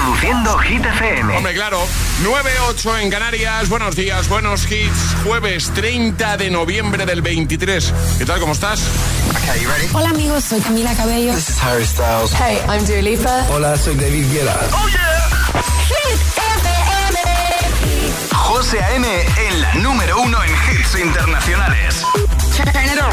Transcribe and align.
Reproduciendo 0.00 0.56
Hit 0.58 0.82
FM. 0.82 1.36
Hombre, 1.36 1.52
claro. 1.52 1.78
9-8 2.22 3.02
en 3.02 3.10
Canarias. 3.10 3.68
Buenos 3.68 3.94
días, 3.96 4.30
buenos 4.30 4.64
hits. 4.70 5.14
Jueves 5.24 5.70
30 5.74 6.38
de 6.38 6.50
noviembre 6.50 7.04
del 7.04 7.20
23. 7.20 7.92
¿Qué 8.16 8.24
tal? 8.24 8.40
¿Cómo 8.40 8.54
estás? 8.54 8.80
Hola 9.92 10.08
amigos, 10.08 10.44
soy 10.44 10.60
Camila 10.60 10.94
Cabello. 10.94 11.34
This 11.34 11.50
is 11.50 11.62
Harry 11.62 11.84
Styles. 11.84 12.32
Hey, 12.32 12.58
I'm 12.66 12.82
Dua 12.86 13.02
Lipa. 13.02 13.46
Hola, 13.50 13.76
soy 13.76 13.94
David 13.96 14.24
Guetta. 14.32 14.58
¡Oh, 14.72 14.88
yeah! 14.88 15.28
Hit 15.88 16.18
FM. 16.64 17.18
José 18.32 18.82
A.M. 18.82 19.06
en 19.06 19.60
la 19.60 19.74
número 19.74 20.22
uno 20.22 20.38
en 20.42 20.50
hits 20.50 20.94
internacionales. 20.98 22.02
Turn 22.56 22.68
it 22.86 22.98
on. 23.02 23.12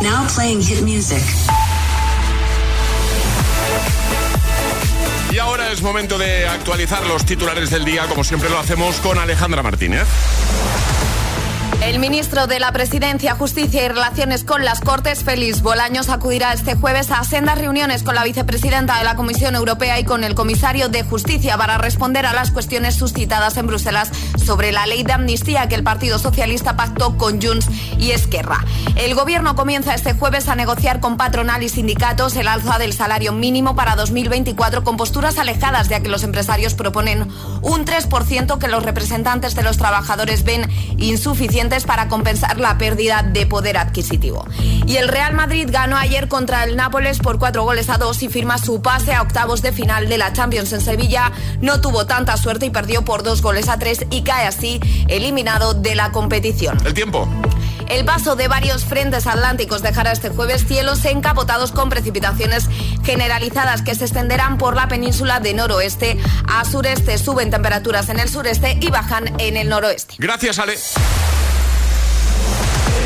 Now 0.00 0.26
playing 0.28 0.62
hit 0.62 0.82
music. 0.82 1.22
Y 5.36 5.38
ahora 5.38 5.70
es 5.70 5.82
momento 5.82 6.16
de 6.16 6.48
actualizar 6.48 7.06
los 7.06 7.26
titulares 7.26 7.68
del 7.68 7.84
día, 7.84 8.06
como 8.08 8.24
siempre 8.24 8.48
lo 8.48 8.58
hacemos 8.58 8.96
con 9.00 9.18
Alejandra 9.18 9.62
Martínez. 9.62 10.06
El 11.82 11.98
ministro 12.00 12.46
de 12.46 12.58
la 12.58 12.72
Presidencia, 12.72 13.36
Justicia 13.36 13.84
y 13.84 13.88
Relaciones 13.88 14.44
con 14.44 14.64
las 14.64 14.80
Cortes, 14.80 15.22
Félix 15.22 15.62
Bolaños, 15.62 16.08
acudirá 16.08 16.52
este 16.52 16.74
jueves 16.74 17.10
a 17.10 17.22
sendas 17.22 17.58
reuniones 17.58 18.02
con 18.02 18.14
la 18.14 18.24
vicepresidenta 18.24 18.98
de 18.98 19.04
la 19.04 19.14
Comisión 19.14 19.54
Europea 19.54 20.00
y 20.00 20.04
con 20.04 20.24
el 20.24 20.34
comisario 20.34 20.88
de 20.88 21.04
Justicia 21.04 21.56
para 21.58 21.78
responder 21.78 22.26
a 22.26 22.32
las 22.32 22.50
cuestiones 22.50 22.94
suscitadas 22.94 23.56
en 23.56 23.66
Bruselas 23.66 24.10
sobre 24.42 24.72
la 24.72 24.86
ley 24.86 25.04
de 25.04 25.12
amnistía 25.12 25.68
que 25.68 25.74
el 25.74 25.84
Partido 25.84 26.18
Socialista 26.18 26.76
pactó 26.76 27.16
con 27.16 27.40
Junts 27.40 27.68
y 27.98 28.10
Esquerra. 28.10 28.64
El 28.96 29.14
gobierno 29.14 29.54
comienza 29.54 29.94
este 29.94 30.14
jueves 30.14 30.48
a 30.48 30.56
negociar 30.56 31.00
con 31.00 31.16
patronal 31.16 31.62
y 31.62 31.68
sindicatos 31.68 32.36
el 32.36 32.48
alza 32.48 32.78
del 32.78 32.94
salario 32.94 33.32
mínimo 33.32 33.76
para 33.76 33.96
2024 33.96 34.82
con 34.82 34.96
posturas 34.96 35.38
alejadas 35.38 35.88
de 35.88 36.02
que 36.02 36.08
los 36.08 36.24
empresarios 36.24 36.74
proponen 36.74 37.28
un 37.60 37.84
3% 37.84 38.58
que 38.58 38.68
los 38.68 38.82
representantes 38.82 39.54
de 39.54 39.62
los 39.62 39.76
trabajadores 39.76 40.42
ven 40.42 40.68
insuficiente 40.96 41.65
para 41.86 42.08
compensar 42.08 42.60
la 42.60 42.78
pérdida 42.78 43.22
de 43.22 43.46
poder 43.46 43.76
adquisitivo. 43.76 44.46
Y 44.86 44.96
el 44.96 45.08
Real 45.08 45.34
Madrid 45.34 45.68
ganó 45.70 45.96
ayer 45.96 46.28
contra 46.28 46.64
el 46.64 46.76
Nápoles 46.76 47.18
por 47.18 47.38
cuatro 47.38 47.64
goles 47.64 47.90
a 47.90 47.98
dos 47.98 48.22
y 48.22 48.28
firma 48.28 48.58
su 48.58 48.80
pase 48.82 49.14
a 49.14 49.22
octavos 49.22 49.62
de 49.62 49.72
final 49.72 50.08
de 50.08 50.16
la 50.16 50.32
Champions 50.32 50.72
en 50.72 50.80
Sevilla. 50.80 51.32
No 51.60 51.80
tuvo 51.80 52.06
tanta 52.06 52.36
suerte 52.36 52.66
y 52.66 52.70
perdió 52.70 53.04
por 53.04 53.22
dos 53.22 53.42
goles 53.42 53.68
a 53.68 53.78
tres 53.78 54.06
y 54.10 54.22
cae 54.22 54.46
así 54.46 54.80
eliminado 55.08 55.74
de 55.74 55.94
la 55.96 56.12
competición. 56.12 56.78
El 56.86 56.94
tiempo. 56.94 57.28
El 57.88 58.04
paso 58.04 58.34
de 58.34 58.48
varios 58.48 58.84
frentes 58.84 59.26
atlánticos 59.26 59.82
dejará 59.82 60.12
este 60.12 60.30
jueves 60.30 60.66
cielos 60.66 61.04
encapotados 61.04 61.70
con 61.70 61.88
precipitaciones 61.88 62.68
generalizadas 63.04 63.82
que 63.82 63.94
se 63.94 64.04
extenderán 64.04 64.58
por 64.58 64.74
la 64.74 64.88
península 64.88 65.40
de 65.40 65.54
noroeste 65.54 66.18
a 66.48 66.64
sureste. 66.64 67.18
Suben 67.18 67.50
temperaturas 67.50 68.08
en 68.08 68.18
el 68.18 68.28
sureste 68.28 68.78
y 68.80 68.90
bajan 68.90 69.40
en 69.40 69.56
el 69.56 69.68
noroeste. 69.68 70.16
Gracias, 70.18 70.58
Ale. 70.58 70.76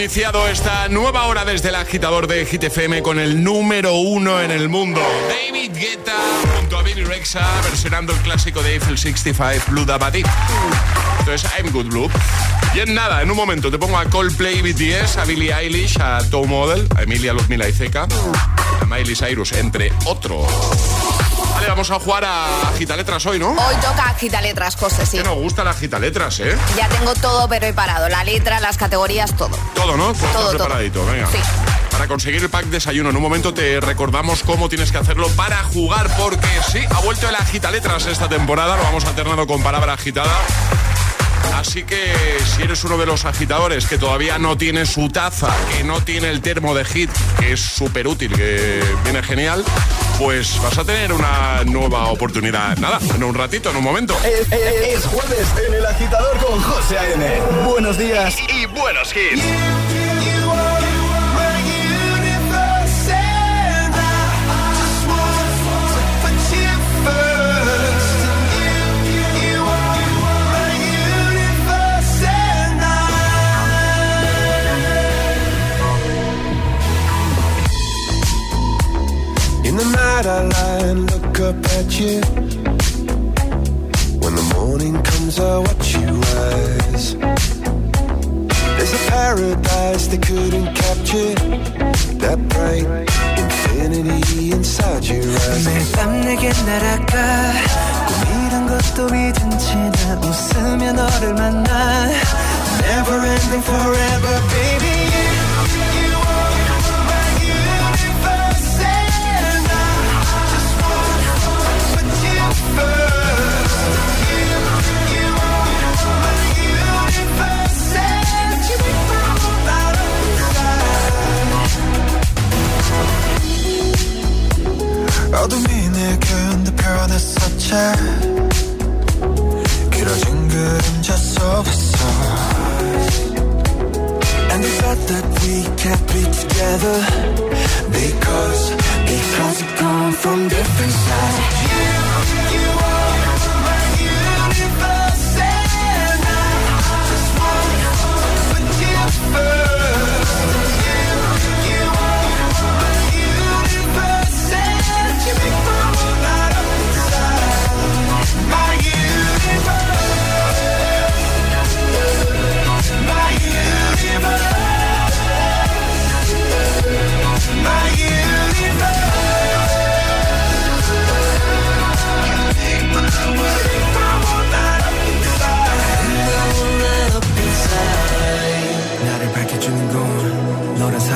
iniciado 0.00 0.46
esta 0.46 0.86
nueva 0.86 1.26
hora 1.26 1.44
desde 1.44 1.70
el 1.70 1.74
agitador 1.74 2.28
de 2.28 2.46
Hit 2.46 2.62
FM 2.62 3.02
con 3.02 3.18
el 3.18 3.42
número 3.42 3.94
uno 3.94 4.40
en 4.40 4.52
el 4.52 4.68
mundo. 4.68 5.00
David 5.28 5.72
Guetta 5.76 6.16
junto 6.56 6.78
a 6.78 6.82
Billy 6.84 7.02
Rexa 7.02 7.44
versionando 7.62 8.12
el 8.12 8.20
clásico 8.20 8.62
de 8.62 8.74
Eiffel 8.74 8.96
65 8.96 9.72
Blue 9.72 9.84
Dabadi. 9.84 10.22
Entonces, 11.18 11.50
I'm 11.58 11.72
Good 11.72 11.86
Blue. 11.86 12.08
Y 12.76 12.78
en 12.78 12.94
nada, 12.94 13.22
en 13.22 13.30
un 13.32 13.36
momento 13.36 13.72
te 13.72 13.78
pongo 13.78 13.98
a 13.98 14.04
Coldplay, 14.04 14.62
BTS, 14.62 15.16
a 15.16 15.24
Billie 15.24 15.52
Eilish, 15.52 15.98
a 16.00 16.18
Toe 16.30 16.46
Model, 16.46 16.86
a 16.94 17.02
Emilia 17.02 17.32
Luzmila 17.32 17.68
y 17.68 17.72
a 18.80 18.86
Miley 18.86 19.16
Cyrus, 19.16 19.50
entre 19.50 19.92
otros. 20.04 20.46
Vale, 21.68 21.80
vamos 21.82 21.90
a 21.90 22.00
jugar 22.02 22.24
a 22.24 22.68
Agitaletras 22.70 23.26
hoy, 23.26 23.38
¿no? 23.38 23.50
Hoy 23.50 23.74
toca 23.82 24.08
agita 24.08 24.40
letras, 24.40 24.74
José, 24.74 25.04
sí. 25.04 25.18
Que 25.18 25.22
nos 25.22 25.34
gustan 25.36 25.66
las 25.66 25.76
Agitaletras, 25.76 26.40
¿eh? 26.40 26.56
Ya 26.78 26.88
tengo 26.88 27.12
todo 27.14 27.46
preparado, 27.46 28.08
la 28.08 28.24
letra, 28.24 28.58
las 28.58 28.78
categorías, 28.78 29.36
todo. 29.36 29.50
Todo, 29.74 29.94
¿no? 29.98 30.14
Todo, 30.14 30.28
Todo, 30.32 30.42
todo. 30.44 30.50
preparadito, 30.64 31.04
venga. 31.04 31.26
Sí. 31.30 31.36
para 31.90 32.08
conseguir 32.08 32.40
el 32.42 32.48
pack 32.48 32.66
desayuno. 32.66 33.10
En 33.10 33.16
un 33.16 33.22
momento 33.22 33.52
te 33.52 33.80
recordamos 33.80 34.42
cómo 34.44 34.70
tienes 34.70 34.90
que 34.90 34.96
hacerlo 34.96 35.28
para 35.36 35.62
jugar, 35.64 36.08
porque 36.16 36.48
sí, 36.72 36.78
ha 36.90 37.00
vuelto 37.00 37.28
el 37.28 37.34
agita 37.34 37.70
letras 37.70 38.06
esta 38.06 38.30
temporada, 38.30 38.74
lo 38.76 38.82
vamos 38.84 39.04
alternando 39.04 39.46
con 39.46 39.62
palabra 39.62 39.92
agitada. 39.92 40.32
Así 41.54 41.82
que 41.82 42.14
si 42.46 42.62
eres 42.62 42.82
uno 42.84 42.96
de 42.96 43.04
los 43.04 43.24
agitadores 43.26 43.86
que 43.86 43.98
todavía 43.98 44.38
no 44.38 44.56
tiene 44.56 44.86
su 44.86 45.08
taza, 45.10 45.48
que 45.76 45.84
no 45.84 46.00
tiene 46.02 46.30
el 46.30 46.40
termo 46.40 46.74
de 46.74 46.84
hit, 46.86 47.10
que 47.38 47.52
es 47.52 47.60
súper 47.60 48.06
útil, 48.06 48.32
que 48.32 48.80
viene 49.04 49.22
genial, 49.22 49.64
pues 50.18 50.60
vas 50.62 50.76
a 50.78 50.84
tener 50.84 51.12
una 51.12 51.62
nueva 51.64 52.06
oportunidad. 52.08 52.76
Nada, 52.78 52.98
en 53.14 53.22
un 53.22 53.34
ratito, 53.34 53.70
en 53.70 53.76
un 53.76 53.84
momento. 53.84 54.16
Es, 54.24 54.50
es- 54.52 54.98
es 54.98 55.06
jueves 55.06 55.46
en 55.66 55.74
el 55.74 55.86
agitador 55.86 56.36
con 56.38 56.60
José 56.60 56.98
A.M. 56.98 57.40
Buenos 57.66 57.96
días 57.98 58.36
Y 58.48 58.66
buenos 58.66 59.14
hits. 59.14 59.42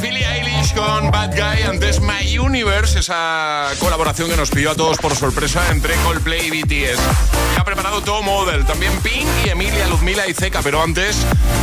Billie 0.00 0.26
Eilish 0.26 0.74
con 0.74 1.10
Bad 1.10 1.30
Guy. 1.30 1.62
Antes 1.62 2.00
My 2.00 2.38
Universe, 2.38 2.98
esa 2.98 3.70
colaboración 3.78 4.28
que 4.28 4.36
nos 4.36 4.50
pidió 4.50 4.70
a 4.70 4.74
todos 4.74 4.96
por 4.98 5.14
sorpresa 5.14 5.62
entre 5.70 5.94
Coldplay 5.96 6.46
y 6.46 6.62
BTS. 6.62 7.00
Y 7.56 7.60
ha 7.60 7.64
preparado 7.64 8.02
todo 8.02 8.22
Model. 8.22 8.64
También 8.64 8.92
Pink 9.02 9.26
y 9.44 9.50
Emilia, 9.50 9.86
Luzmila 9.88 10.26
y 10.26 10.34
Zeca. 10.34 10.60
Pero 10.62 10.82
antes, 10.82 11.16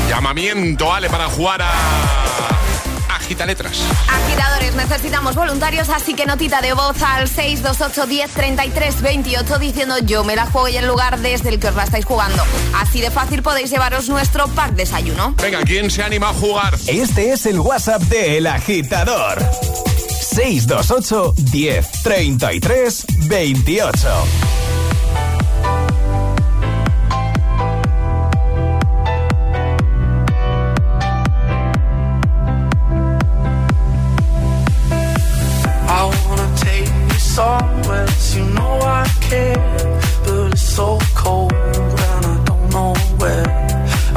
llamamiento, 0.10 0.94
Ale, 0.94 1.10
para 1.10 1.28
jugar 1.28 1.62
a. 1.62 2.57
Agita 3.28 3.46
letras. 3.46 3.82
Agitadores, 4.08 4.74
necesitamos 4.76 5.36
voluntarios, 5.36 5.90
así 5.90 6.14
que 6.14 6.26
notita 6.26 6.62
de 6.62 6.72
voz 6.72 6.96
al 7.02 7.28
628 7.28 8.06
10 8.08 8.32
33 8.32 9.02
28 9.02 9.60
diciendo 9.60 10.00
yo 10.00 10.24
me 10.24 10.38
la 10.38 10.46
juego 10.46 10.70
y 10.70 10.78
el 10.78 10.88
lugar 10.88 11.20
desde 11.20 11.50
el 11.50 11.60
que 11.60 11.68
os 11.68 11.76
la 11.76 11.84
estáis 11.84 12.06
jugando. 12.06 12.42
Así 12.74 13.02
de 13.02 13.12
fácil 13.12 13.44
podéis 13.44 13.70
llevaros 13.70 14.08
nuestro 14.08 14.48
pack 14.48 14.76
desayuno. 14.76 15.36
Venga, 15.42 15.60
¿quién 15.64 15.92
se 15.92 16.04
anima 16.04 16.30
a 16.30 16.34
jugar? 16.34 16.76
Este 16.88 17.34
es 17.34 17.46
el 17.48 17.60
WhatsApp 17.60 18.02
de 18.04 18.38
El 18.38 18.48
Agitador. 18.48 19.44
628 20.22 21.34
10 21.52 21.92
33 22.04 23.06
28. 23.28 24.57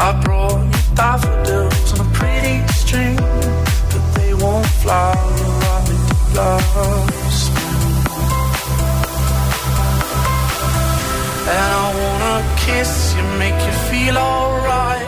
I 0.02 0.18
brought 0.24 0.64
thy 0.96 1.16
bills 1.44 1.92
on 1.92 2.06
a 2.06 2.10
pretty 2.14 2.66
stream, 2.72 3.16
but 3.16 4.04
they 4.16 4.32
won't 4.32 4.66
fly 4.82 5.12
right 5.62 5.88
last 6.34 7.52
And 11.54 11.70
I 11.82 11.86
wanna 12.02 12.36
kiss 12.64 13.14
you, 13.14 13.22
make 13.38 13.60
you 13.66 13.74
feel 13.90 14.16
alright. 14.16 15.06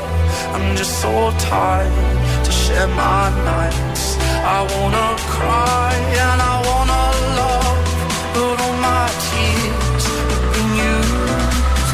I'm 0.54 0.76
just 0.76 1.00
so 1.00 1.32
tired 1.38 2.44
to 2.44 2.52
share 2.52 2.88
my 2.88 3.24
nights. 3.50 4.18
I 4.56 4.60
wanna 4.74 5.08
cry 5.34 5.94
and 6.24 6.38
I 6.52 6.56
wanna 6.68 7.04
love, 7.40 7.78
but 8.34 8.60
all 8.60 8.76
my 8.90 9.06
tears 9.24 9.62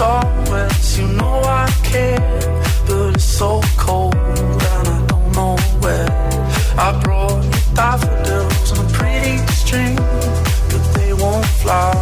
take 0.00 0.96
you 0.96 1.02
you 1.02 1.06
know 1.18 1.42
I 1.44 1.66
care, 1.82 2.40
but 2.86 3.14
it's 3.14 3.24
so 3.24 3.60
cold 3.76 4.14
and 4.14 4.88
I 4.96 5.06
don't 5.10 5.28
know 5.36 5.56
where. 5.82 6.08
I 6.86 6.88
brought 7.04 7.44
you 7.44 7.60
daffodils 7.74 8.68
on 8.72 8.86
a 8.86 8.88
pretty 8.98 9.36
string, 9.60 9.96
but 10.70 10.84
they 10.96 11.12
won't 11.12 11.44
fly 11.60 11.92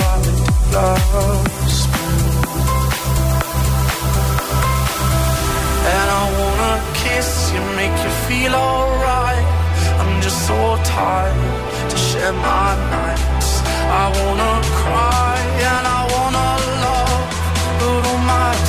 right 0.00 0.20
with 0.26 0.70
the 0.72 0.88
lost. 1.12 1.90
And 5.94 6.08
I 6.20 6.24
wanna 6.38 6.74
kiss 7.02 7.30
you, 7.52 7.62
make 7.80 7.96
you 8.04 8.12
feel 8.28 8.54
alright. 8.54 9.46
I'm 10.00 10.22
just 10.22 10.46
so 10.46 10.58
tired 10.84 11.90
to 11.90 11.96
share 11.96 12.32
my 12.32 12.70
nights. 12.94 13.50
I 14.02 14.04
wanna 14.18 14.52
cry 14.82 15.34
and 15.72 15.86
I 15.98 16.07
my 18.28 18.67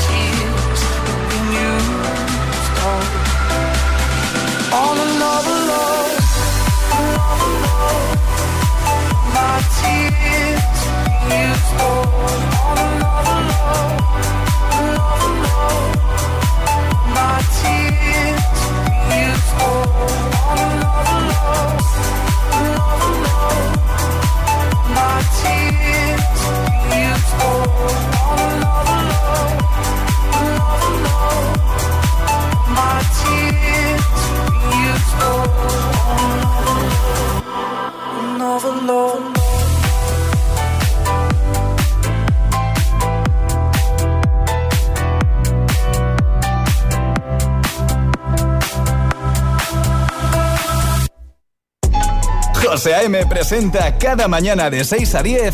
José 52.80 52.96
A.M. 52.96 53.26
presenta 53.26 53.98
cada 53.98 54.30
mañana 54.30 54.70
de 54.70 54.86
6 54.86 55.16
a 55.16 55.22
10 55.22 55.54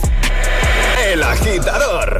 El 1.08 1.24
Agitador. 1.24 2.20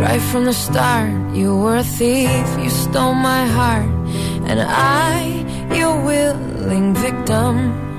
Right 0.00 0.22
from 0.32 0.46
the 0.46 0.54
start, 0.54 1.10
you 1.34 1.58
were 1.58 1.76
a 1.76 1.84
thief, 1.84 2.30
you 2.58 2.70
stole 2.70 3.12
my 3.12 3.44
heart, 3.44 3.84
and 4.46 4.62
I, 4.62 5.44
your 5.76 6.02
willing 6.02 6.94
victim. 6.94 7.93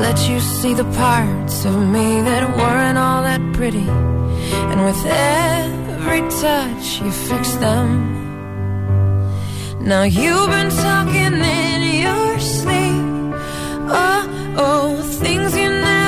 Let 0.00 0.28
you 0.28 0.40
see 0.40 0.74
the 0.74 0.84
parts 0.84 1.64
of 1.64 1.74
me 1.74 2.22
that 2.22 2.56
weren't 2.56 2.98
all 2.98 3.22
that 3.22 3.42
pretty, 3.52 3.88
and 4.70 4.84
with 4.84 5.04
every 5.04 6.22
touch, 6.40 7.00
you 7.02 7.10
fixed 7.10 7.60
them. 7.60 7.88
Now 9.80 10.04
you've 10.04 10.50
been 10.50 10.70
talking 10.70 11.34
in 11.34 12.02
your 12.04 12.38
sleep. 12.38 13.34
Oh, 13.90 14.22
oh, 14.56 15.02
things 15.02 15.56
you 15.56 15.68
never 15.68 16.07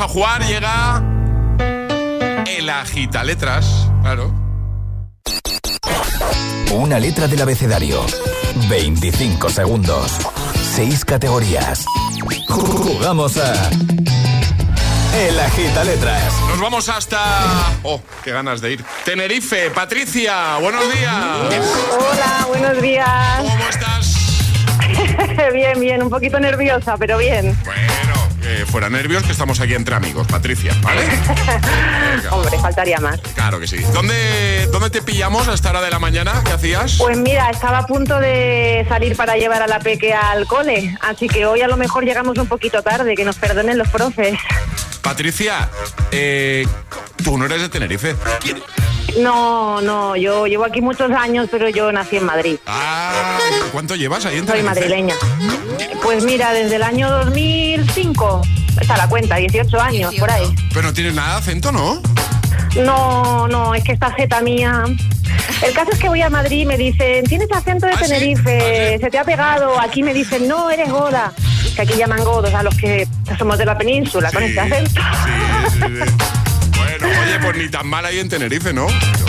Vamos 0.00 0.12
a 0.12 0.14
jugar, 0.14 0.42
llega 0.46 1.02
el 2.46 2.70
agita 2.70 3.22
letras, 3.22 3.86
claro. 4.00 4.32
Una 6.72 6.98
letra 6.98 7.28
del 7.28 7.42
abecedario. 7.42 8.06
25 8.70 9.50
segundos. 9.50 10.16
6 10.74 11.04
categorías. 11.04 11.84
Jugamos 12.48 13.36
a. 13.36 13.52
El 15.18 15.38
agita 15.38 15.84
letras. 15.84 16.32
Nos 16.48 16.60
vamos 16.60 16.88
hasta... 16.88 17.20
Oh, 17.82 18.00
qué 18.24 18.32
ganas 18.32 18.62
de 18.62 18.72
ir. 18.72 18.84
Tenerife, 19.04 19.70
Patricia, 19.70 20.56
buenos 20.62 20.90
días. 20.94 21.14
Hola, 21.90 22.46
buenos 22.48 22.80
días. 22.80 23.42
¿Cómo 23.42 23.68
estás? 23.68 24.14
bien, 25.52 25.78
bien, 25.78 26.02
un 26.02 26.08
poquito 26.08 26.40
nerviosa, 26.40 26.96
pero 26.96 27.18
bien. 27.18 27.54
Bueno, 27.66 27.99
fuera 28.70 28.88
nervios 28.88 29.22
que 29.24 29.32
estamos 29.32 29.60
aquí 29.60 29.74
entre 29.74 29.94
amigos, 29.94 30.26
Patricia, 30.28 30.74
¿vale? 30.82 31.02
Hombre, 32.30 32.58
faltaría 32.58 32.98
más. 33.00 33.20
claro 33.34 33.58
que 33.58 33.66
sí. 33.66 33.78
¿Dónde, 33.92 34.68
¿Dónde 34.72 34.90
te 34.90 35.02
pillamos 35.02 35.48
a 35.48 35.54
esta 35.54 35.70
hora 35.70 35.80
de 35.80 35.90
la 35.90 35.98
mañana? 35.98 36.40
¿Qué 36.44 36.52
hacías? 36.52 36.96
Pues 36.98 37.18
mira, 37.18 37.50
estaba 37.50 37.78
a 37.78 37.86
punto 37.86 38.18
de 38.20 38.86
salir 38.88 39.16
para 39.16 39.36
llevar 39.36 39.62
a 39.62 39.66
la 39.66 39.80
peque 39.80 40.14
al 40.14 40.46
cole, 40.46 40.96
así 41.00 41.28
que 41.28 41.46
hoy 41.46 41.60
a 41.62 41.68
lo 41.68 41.76
mejor 41.76 42.04
llegamos 42.04 42.38
un 42.38 42.46
poquito 42.46 42.82
tarde, 42.82 43.14
que 43.16 43.24
nos 43.24 43.36
perdonen 43.36 43.76
los 43.76 43.88
profes. 43.88 44.38
Patricia, 45.02 45.68
eh, 46.12 46.66
tú 47.24 47.36
no 47.38 47.46
eres 47.46 47.62
de 47.62 47.68
Tenerife. 47.68 48.14
No, 49.18 49.80
no, 49.80 50.14
yo 50.14 50.46
llevo 50.46 50.64
aquí 50.64 50.80
muchos 50.80 51.10
años, 51.10 51.48
pero 51.50 51.68
yo 51.68 51.90
nací 51.90 52.16
en 52.18 52.24
Madrid. 52.24 52.56
Ah, 52.66 53.38
¿cuánto 53.72 53.96
llevas 53.96 54.24
ahí 54.26 54.38
en 54.38 54.46
Soy 54.46 54.58
Tenerife? 54.60 54.80
madrileña. 54.80 55.14
Pues 56.02 56.24
mira, 56.24 56.52
desde 56.52 56.76
el 56.76 56.82
año 56.84 57.10
2005, 57.10 58.42
está 58.78 58.96
la 58.96 59.08
cuenta, 59.08 59.36
18 59.36 59.80
años, 59.80 60.14
por 60.16 60.30
ahí. 60.30 60.54
Pero 60.72 60.88
no 60.88 60.92
tienes 60.92 61.14
nada 61.14 61.34
de 61.34 61.38
acento, 61.38 61.72
¿no? 61.72 62.00
No, 62.76 63.48
no, 63.48 63.74
es 63.74 63.82
que 63.84 63.92
esta 63.92 64.12
jeta 64.12 64.40
mía. 64.40 64.84
El 65.66 65.74
caso 65.74 65.90
es 65.92 65.98
que 65.98 66.08
voy 66.08 66.22
a 66.22 66.30
Madrid 66.30 66.60
y 66.60 66.66
me 66.66 66.76
dicen, 66.76 67.24
tienes 67.24 67.50
acento 67.52 67.86
de 67.86 67.92
¿Ah, 67.92 67.96
sí? 67.98 68.04
Tenerife, 68.04 68.98
se 69.00 69.10
te 69.10 69.18
ha 69.18 69.24
pegado. 69.24 69.78
Aquí 69.80 70.02
me 70.02 70.14
dicen, 70.14 70.48
no, 70.48 70.70
eres 70.70 70.90
goda. 70.90 71.32
Que 71.74 71.82
aquí 71.82 71.94
llaman 71.94 72.24
godos 72.24 72.54
a 72.54 72.62
los 72.62 72.74
que 72.76 73.06
somos 73.38 73.58
de 73.58 73.64
la 73.66 73.76
península 73.76 74.30
con 74.32 74.42
este 74.42 74.60
acento. 74.60 75.00
sí, 75.24 75.30
sí, 75.70 75.78
sí. 75.78 75.80
Bueno, 75.80 76.06
oye, 77.10 77.38
pues 77.42 77.56
ni 77.56 77.68
tan 77.68 77.86
mal 77.86 78.04
ahí 78.06 78.18
en 78.18 78.28
Tenerife, 78.28 78.72
¿no? 78.72 78.86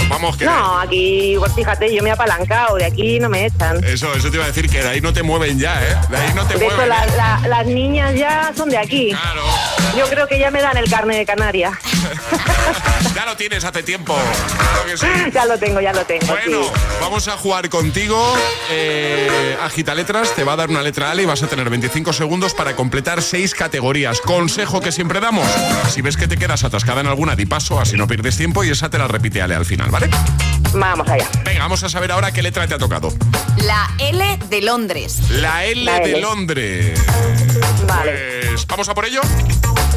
Vamos, 0.10 0.36
que... 0.38 0.46
No, 0.46 0.80
aquí, 0.80 1.36
pues 1.40 1.54
fíjate, 1.54 1.94
yo 1.94 2.04
me 2.04 2.10
he 2.10 2.12
apalancado, 2.12 2.76
de 2.76 2.86
aquí 2.86 3.20
no 3.20 3.30
me 3.30 3.46
echan. 3.46 3.82
Eso, 3.84 4.14
eso 4.14 4.30
te 4.30 4.36
iba 4.38 4.44
a 4.46 4.48
decir, 4.48 4.70
que 4.70 4.82
de 4.82 4.90
ahí 4.90 5.02
no 5.02 5.14
te 5.14 5.24
mueven 5.24 5.58
ya, 5.58 5.82
¿eh? 5.82 5.96
De 6.10 6.18
ahí 6.18 6.34
no 6.36 6.46
te 6.46 6.58
De 6.58 6.66
hecho, 6.66 6.76
mueven. 6.76 6.90
la- 6.90 7.06
la- 7.16 7.42
las 7.48 7.66
niñas 7.66 8.14
ya 8.16 8.52
son 8.56 8.70
de 8.70 8.78
aquí. 8.78 9.10
Claro, 9.12 9.42
Yo 9.98 10.06
creo 10.10 10.28
que 10.28 10.38
ya 10.40 10.52
me 10.52 10.62
dan 10.62 10.78
el 10.78 10.90
carne 10.90 11.18
de 11.18 11.26
Canarias. 11.26 11.74
ya 13.16 13.26
lo 13.26 13.36
tienes 13.36 13.64
hace 13.64 13.84
tiempo. 13.84 14.16
Claro 14.16 14.86
que 14.86 14.98
sí. 14.98 15.08
ya 15.34 15.46
lo 15.46 15.58
tengo, 15.58 15.80
ya 15.82 15.94
lo 15.94 16.06
tengo. 16.06 16.26
Bueno, 16.28 16.64
sí. 16.64 16.70
vamos 17.02 17.28
a 17.28 17.38
jugar 17.38 17.70
contigo. 17.70 18.36
Eh, 18.70 19.58
agita 19.62 19.94
letras, 19.96 20.34
te 20.36 20.44
va 20.44 20.54
a 20.54 20.56
dar 20.56 20.70
una 20.70 20.82
letra 20.82 21.12
Ale 21.12 21.24
y 21.24 21.26
vas 21.26 21.44
a 21.44 21.48
tener 21.48 21.70
25 21.70 22.14
segundos 22.14 22.54
para 22.54 22.76
completar 22.76 23.22
seis 23.22 23.54
categorías. 23.54 24.22
Consejo 24.22 24.82
que 24.82 24.92
siempre 24.92 25.20
damos. 25.20 25.48
Si 25.90 26.02
ves 26.02 26.18
que 26.18 26.28
te 26.28 26.38
quedas 26.38 26.64
atascada 26.64 27.02
en 27.02 27.08
alguna, 27.08 27.36
di 27.36 27.46
paso, 27.46 27.71
así 27.80 27.96
no 27.96 28.08
pierdes 28.08 28.38
tiempo 28.38 28.64
y 28.64 28.70
esa 28.70 28.90
te 28.90 28.98
la 28.98 29.08
repite 29.08 29.42
Ale 29.42 29.56
al 29.56 29.66
final, 29.66 29.90
¿vale? 29.92 30.10
Vamos 30.74 31.08
allá. 31.10 31.28
Venga, 31.44 31.60
vamos 31.64 31.84
a 31.84 31.90
saber 31.90 32.12
ahora 32.12 32.32
qué 32.32 32.42
letra 32.42 32.68
te 32.68 32.74
ha 32.74 32.78
tocado. 32.78 33.14
La 33.58 33.90
L 34.00 34.40
de 34.50 34.62
Londres. 34.62 35.20
La 35.32 35.66
L 35.66 35.84
La 35.84 36.00
de. 36.00 36.20
Londres. 36.22 37.00
Vale, 37.88 38.42
Pues, 38.52 38.68
¿vamos 38.68 38.88
a 38.90 38.94
por 38.94 39.06
ello? 39.06 39.22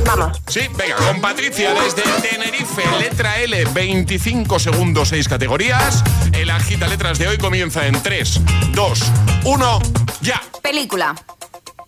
vamos. 0.07 0.39
Sí, 0.49 0.61
venga, 0.77 0.97
con 0.97 1.21
Patricia 1.21 1.73
desde 1.75 2.03
Tenerife, 2.29 2.83
letra 3.01 3.39
L, 3.41 3.65
25 3.67 4.59
segundos, 4.59 5.09
6 5.11 5.29
categorías. 5.29 6.03
El 6.33 6.51
agita 6.51 6.87
letras 6.89 7.19
de 7.19 7.29
hoy 7.29 7.39
comienza 7.39 7.87
en 7.87 8.03
3, 8.03 8.41
2, 8.73 9.01
1, 9.45 9.79
ya. 10.21 10.43
Película. 10.63 11.15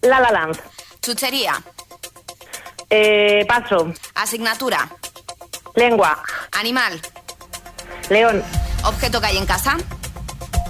La 0.03 0.21
La 0.21 0.31
Land. 0.31 0.59
Chuchería. 1.03 1.61
Eh, 2.89 3.45
paso. 3.49 3.93
Asignatura. 4.15 4.89
Lengua. 5.77 6.23
Animal. 6.59 7.01
León. 8.09 8.43
Objeto 8.85 9.21
que 9.21 9.27
hay 9.27 9.37
en 9.37 9.47
casa. 9.47 9.77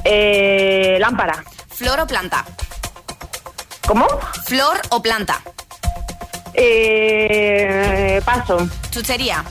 Eh, 0.05 0.99
lámpara. 1.01 1.45
Flor 1.69 2.01
o 2.01 2.07
planta. 2.07 2.45
¿Cómo? 3.87 4.07
Flor 4.47 4.81
o 4.91 5.01
planta. 5.01 5.41
Eh, 6.55 8.21
paso. 8.25 8.69
Chuchería. 8.91 9.45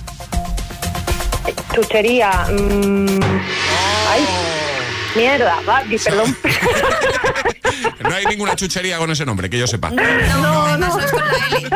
Chuchería. 1.73 2.47
mm, 2.49 3.19
ay, 4.09 4.27
mierda. 5.15 5.55
va, 5.67 5.83
di- 5.83 5.97
perdón. 5.97 6.35
No 7.99 8.13
hay 8.15 8.25
ninguna 8.25 8.55
chuchería 8.55 8.97
con 8.97 9.09
ese 9.11 9.25
nombre, 9.25 9.49
que 9.49 9.57
yo 9.57 9.67
sepa. 9.67 9.89
No, 9.89 10.01
además 10.01 10.79
no 10.79 10.99
es 10.99 11.11
con 11.11 11.21
la 11.27 11.57
L. 11.57 11.69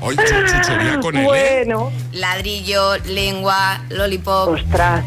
Oye, 0.00 0.16
chu- 0.16 0.46
chuchería 0.46 1.00
con 1.00 1.16
L. 1.16 1.26
bueno. 1.26 1.92
Ladrillo, 2.12 2.96
lengua, 2.98 3.80
lollipop. 3.90 4.48
Ostras. 4.50 5.02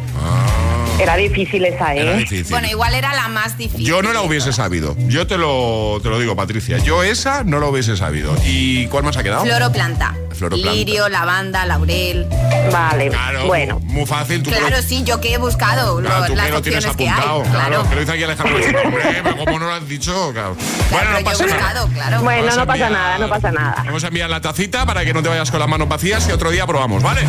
Era 1.00 1.16
difícil 1.18 1.66
esa, 1.66 1.96
¿eh? 1.96 2.02
Era 2.02 2.14
difícil. 2.14 2.52
Bueno, 2.52 2.68
igual 2.68 2.94
era 2.94 3.14
la 3.14 3.28
más 3.28 3.58
difícil. 3.58 3.86
Yo 3.86 4.02
no 4.04 4.14
la 4.14 4.22
hubiese 4.22 4.54
sabido. 4.54 4.96
Yo 5.08 5.26
te 5.28 5.38
lo, 5.38 6.00
te 6.04 6.10
lo 6.10 6.20
digo, 6.20 6.36
Patricia. 6.36 6.78
Yo 6.78 7.02
esa 7.04 7.44
no 7.44 7.60
la 7.60 7.66
hubiese 7.68 7.98
sabido. 7.98 8.36
¿Y 8.46 8.86
cuál 8.88 9.04
más 9.04 9.18
ha 9.18 9.24
quedado? 9.24 9.44
Floroplanta. 9.44 10.14
Floroplanta. 10.38 10.72
Lirio, 10.76 11.10
lavanda, 11.10 11.66
laurel. 11.66 12.28
Vale, 12.72 13.10
Claro, 13.10 13.46
bueno. 13.48 13.80
muy 13.82 14.06
fácil. 14.06 14.44
Tú 14.44 14.52
Claro, 14.52 14.70
lo- 14.70 14.82
sí, 14.82 15.04
yo 15.04 15.20
que 15.20 15.34
he 15.34 15.38
buscado 15.38 16.00
lo- 16.00 16.08
Claro, 16.10 16.26
tú 16.28 16.36
las 16.36 16.46
que 16.46 16.52
lo 16.52 16.62
tienes 16.62 16.86
opciones 16.86 16.98
que 16.98 17.10
hay. 17.22 17.30
apuntado. 17.30 17.52
Claro. 17.68 17.90
que 17.90 17.96
lo 17.96 18.02
dice 18.02 18.12
aquí 18.14 18.24
Alejandro. 18.24 18.56
Hombre, 18.86 19.04
pero 19.24 19.38
¿cómo 19.38 19.60
no 19.60 19.66
lo 19.66 19.74
has 19.74 19.88
dicho? 19.88 20.32
Claro. 20.32 20.56
Bueno, 20.92 21.12
no 21.12 21.24
pasa 21.24 21.46
nada. 21.48 21.88
claro. 21.94 22.22
Bueno, 22.24 22.56
no 22.56 22.66
pasa 22.68 22.88
enviar- 22.88 22.92
nada, 22.92 23.18
no 23.18 23.30
pasa 23.30 23.52
nada. 23.52 23.84
Vamos 23.86 24.04
a 24.04 24.08
enviar 24.08 24.30
la 24.30 24.42
tacita 24.42 24.86
para 24.86 25.04
que 25.04 25.14
no 25.14 25.22
te 25.24 25.30
vayas 25.30 25.50
con 25.52 25.60
las 25.60 25.68
manos 25.70 25.88
vacías 25.90 26.28
y 26.30 26.32
otro 26.32 26.52
día 26.52 26.66
probamos, 26.68 27.02
¿vale? 27.04 27.22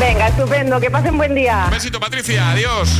Venga, 0.00 0.28
estupendo. 0.28 0.80
Que 0.80 0.90
pasen 0.90 1.16
buen 1.16 1.34
día. 1.34 1.64
Un 1.66 1.70
besito, 1.70 2.00
Patricia. 2.00 2.50
Adiós. 2.50 2.99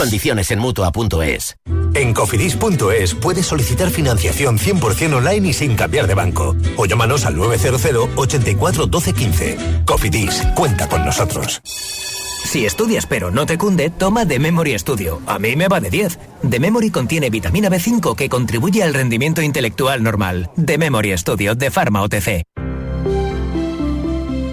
Condiciones 0.00 0.50
en 0.50 0.60
mutua.es. 0.60 1.56
En 1.92 2.14
cofidis.es 2.14 3.14
puedes 3.16 3.44
solicitar 3.44 3.90
financiación 3.90 4.56
100% 4.56 5.16
online 5.16 5.48
y 5.48 5.52
sin 5.52 5.76
cambiar 5.76 6.06
de 6.06 6.14
banco. 6.14 6.56
O 6.78 6.86
llámanos 6.86 7.26
al 7.26 7.36
900 7.36 8.08
84 8.16 8.86
12 8.86 9.12
15. 9.12 9.58
Cofidis, 9.84 10.42
cuenta 10.56 10.88
con 10.88 11.04
nosotros. 11.04 11.60
Si 11.64 12.64
estudias 12.64 13.04
pero 13.04 13.30
no 13.30 13.44
te 13.44 13.58
cunde, 13.58 13.90
toma 13.90 14.26
The 14.26 14.38
Memory 14.38 14.78
Studio. 14.78 15.20
A 15.26 15.38
mí 15.38 15.54
me 15.54 15.68
va 15.68 15.80
de 15.80 15.90
10. 15.90 16.18
The 16.48 16.60
Memory 16.60 16.90
contiene 16.90 17.28
vitamina 17.28 17.68
B5 17.68 18.16
que 18.16 18.30
contribuye 18.30 18.82
al 18.82 18.94
rendimiento 18.94 19.42
intelectual 19.42 20.02
normal. 20.02 20.50
The 20.64 20.78
Memory 20.78 21.18
Studio 21.18 21.54
de 21.54 21.70
Pharma 21.70 22.00
OTC. 22.00 22.42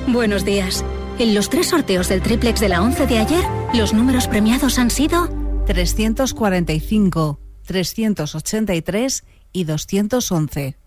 Buenos 0.08 0.44
días. 0.44 0.84
En 1.20 1.34
los 1.34 1.50
tres 1.50 1.70
sorteos 1.70 2.10
del 2.10 2.22
triplex 2.22 2.60
de 2.60 2.70
la 2.70 2.84
11 2.84 3.08
de 3.08 3.18
ayer, 3.18 3.44
los 3.74 3.92
números 3.92 4.28
premiados 4.28 4.78
han 4.78 4.92
sido 4.92 5.28
345, 5.66 7.40
383 7.66 9.24
y 9.52 9.64
211. 9.64 10.78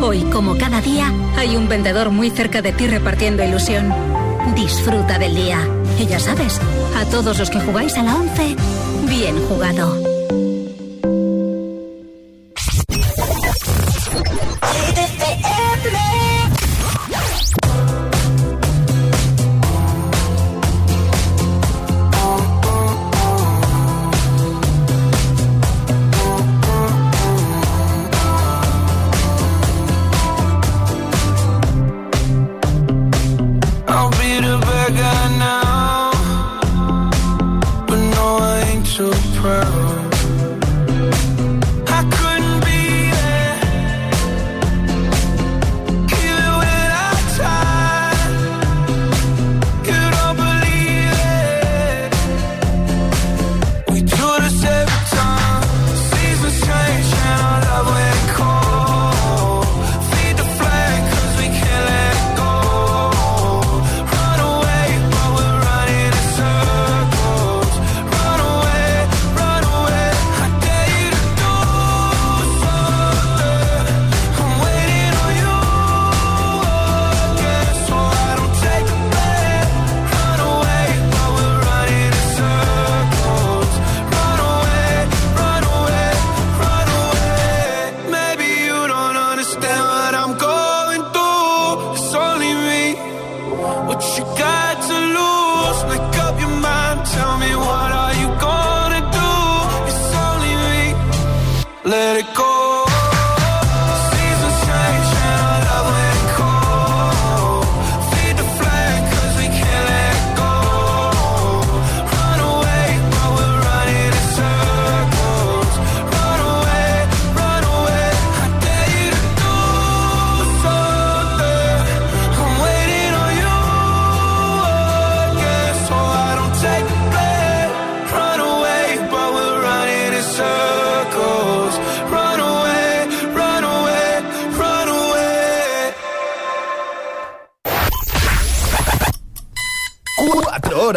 Hoy, 0.00 0.22
como 0.30 0.56
cada 0.56 0.80
día, 0.80 1.12
hay 1.36 1.56
un 1.56 1.68
vendedor 1.68 2.10
muy 2.10 2.30
cerca 2.30 2.62
de 2.62 2.70
ti 2.70 2.86
repartiendo 2.86 3.42
ilusión. 3.42 3.92
Disfruta 4.54 5.18
del 5.18 5.34
día. 5.34 5.58
Y 5.98 6.06
ya 6.06 6.20
sabes, 6.20 6.60
a 6.96 7.04
todos 7.06 7.40
los 7.40 7.50
que 7.50 7.60
jugáis 7.60 7.96
a 7.96 8.04
la 8.04 8.14
11, 8.14 8.54
bien 9.08 9.36
jugado. 9.48 10.07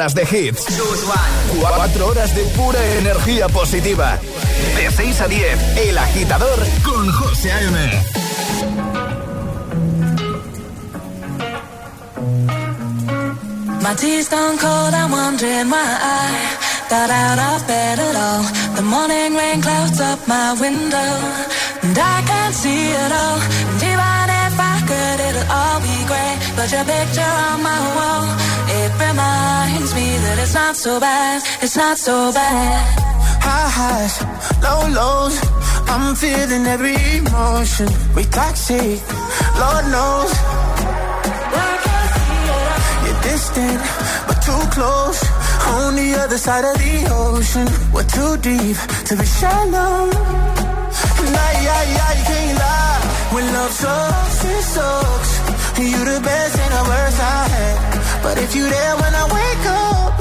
Horas 0.02 0.16
de 0.16 0.24
hits. 0.24 0.66
Cuatro 1.60 2.08
horas 2.08 2.34
de 2.34 2.44
pura 2.58 2.80
energía 2.98 3.48
positiva. 3.48 4.18
De 4.76 4.90
6 4.90 5.22
a 5.22 5.28
10, 5.28 5.78
El 5.78 5.98
Agitador 5.98 6.60
con 6.84 7.12
José 7.12 7.52
A.M. 7.52 8.02
My 13.82 13.96
tea's 13.96 14.28
gone 14.28 14.58
cold, 14.58 14.94
I'm 14.94 15.12
wondering 15.12 15.70
why 15.70 15.86
I 16.02 16.58
got 16.90 17.10
out 17.12 17.40
of 17.40 17.68
bed 17.68 18.00
at 18.00 18.16
all. 18.16 18.44
The 18.76 18.82
morning 18.82 19.36
rain 19.36 19.62
clouds 19.62 20.00
up 20.02 20.28
my 20.28 20.54
window, 20.60 21.12
and 21.84 21.96
I 21.96 22.24
can't 22.26 22.56
see 22.56 22.90
it 22.90 23.12
all. 23.12 23.40
And 23.70 23.84
even 23.84 24.28
if 24.46 24.54
I 24.58 24.76
could, 24.90 25.20
it'll 25.28 25.52
all 25.52 25.80
be 25.80 25.98
great. 26.10 26.38
But 26.56 26.72
your 26.72 26.86
picture 26.86 27.34
on 27.50 27.62
my 27.62 27.80
wall, 27.98 28.26
reminds 29.12 29.94
me 29.94 30.08
that 30.24 30.38
it's 30.40 30.54
not 30.54 30.76
so 30.76 31.00
bad, 31.00 31.44
it's 31.62 31.76
not 31.76 31.98
so 31.98 32.32
bad. 32.32 32.82
High 33.46 33.72
highs, 33.80 34.16
low 34.66 34.82
lows. 35.00 35.36
I'm 35.94 36.16
feeling 36.16 36.66
every 36.66 36.96
emotion. 37.20 37.90
We 38.16 38.24
toxic, 38.40 39.00
Lord 39.62 39.86
knows. 39.94 40.32
You're 43.04 43.22
distant, 43.30 43.80
but 44.28 44.40
too 44.48 44.64
close. 44.76 45.20
On 45.76 45.96
the 45.96 46.10
other 46.24 46.38
side 46.38 46.66
of 46.72 46.76
the 46.84 46.96
ocean, 47.12 47.68
we're 47.94 48.10
too 48.18 48.34
deep 48.50 48.78
to 49.08 49.14
be 49.20 49.26
shallow. 49.40 50.08
And 51.24 51.34
I, 51.50 51.54
I, 51.80 51.86
I 52.12 52.16
can't 52.30 52.58
lie. 52.64 53.02
When 53.34 53.46
love 53.56 53.74
sucks, 53.84 54.46
it 54.54 54.64
sucks. 54.76 55.32
You 55.80 56.00
the 56.12 56.20
best 56.22 56.56
and 56.64 56.74
the 56.78 56.84
worst 56.90 57.20
I 57.20 57.48
had. 57.56 57.91
But 58.24 58.38
if 58.38 58.56
you're 58.56 58.70
there 58.70 58.96
when 59.02 59.14
I 59.24 59.26
wake 59.38 59.66
up, 59.66 60.14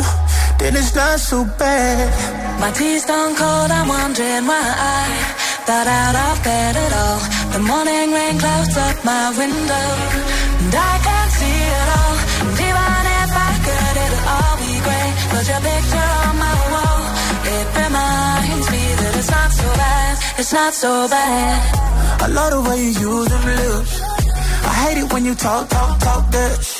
then 0.59 0.77
it's 0.77 0.95
not 0.95 1.21
so 1.21 1.45
bad. 1.59 2.61
My 2.61 2.71
tea's 2.73 3.05
gone 3.05 3.35
cold, 3.37 3.71
I'm 3.71 3.89
wondering 3.89 4.47
why 4.51 4.67
I 4.97 5.41
got 5.67 5.87
out 5.87 6.17
of 6.27 6.37
bed 6.45 6.75
at 6.77 6.93
all. 7.03 7.21
The 7.55 7.61
morning 7.71 8.09
rain 8.17 8.39
clouds 8.39 8.77
up 8.77 8.97
my 9.05 9.27
window, 9.37 9.89
and 10.61 10.75
I 10.91 10.95
can't 11.07 11.33
see 11.39 11.61
it 11.81 11.89
all. 11.99 12.17
And 12.45 12.57
even 12.69 13.03
if 13.21 13.31
I 13.49 13.53
could, 13.67 13.95
it'll 14.05 14.27
all 14.37 14.57
be 14.65 14.75
great. 14.87 15.13
But 15.33 15.45
your 15.51 15.63
picture 15.69 16.11
on 16.25 16.35
my 16.47 16.57
wall, 16.73 17.03
it 17.55 17.67
reminds 17.81 18.67
me 18.75 18.85
that 19.01 19.13
it's 19.21 19.31
not 19.31 19.51
so 19.61 19.69
bad, 19.83 20.13
it's 20.41 20.53
not 20.53 20.73
so 20.75 20.93
bad. 21.09 21.59
I 22.25 22.27
love 22.27 22.51
the 22.57 22.63
way 22.69 22.79
you 22.81 22.93
use 23.13 23.29
them 23.29 23.45
lips. 23.61 23.95
I 24.71 24.73
hate 24.83 24.99
it 25.03 25.13
when 25.13 25.25
you 25.25 25.35
talk, 25.35 25.69
talk, 25.69 26.01
talk 26.01 26.31
that. 26.33 26.80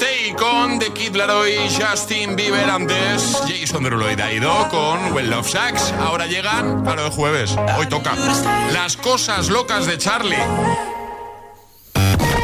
Stay 0.00 0.32
con 0.38 0.78
The 0.78 0.92
Kid 0.92 1.16
Laroi, 1.16 1.56
Justin 1.76 2.36
Bieber 2.36 2.70
antes, 2.70 3.36
Jason 3.48 3.82
Derulo 3.82 4.08
y 4.08 4.14
Daido 4.14 4.68
con 4.68 5.12
Well 5.12 5.28
Love 5.28 5.50
Sax. 5.50 5.92
Ahora 5.98 6.26
llegan, 6.26 6.84
claro, 6.84 7.06
el 7.06 7.10
jueves. 7.10 7.56
Hoy 7.76 7.86
toca. 7.86 8.14
Las 8.72 8.96
cosas 8.96 9.48
locas 9.48 9.86
de 9.86 9.98
Charlie. 9.98 10.38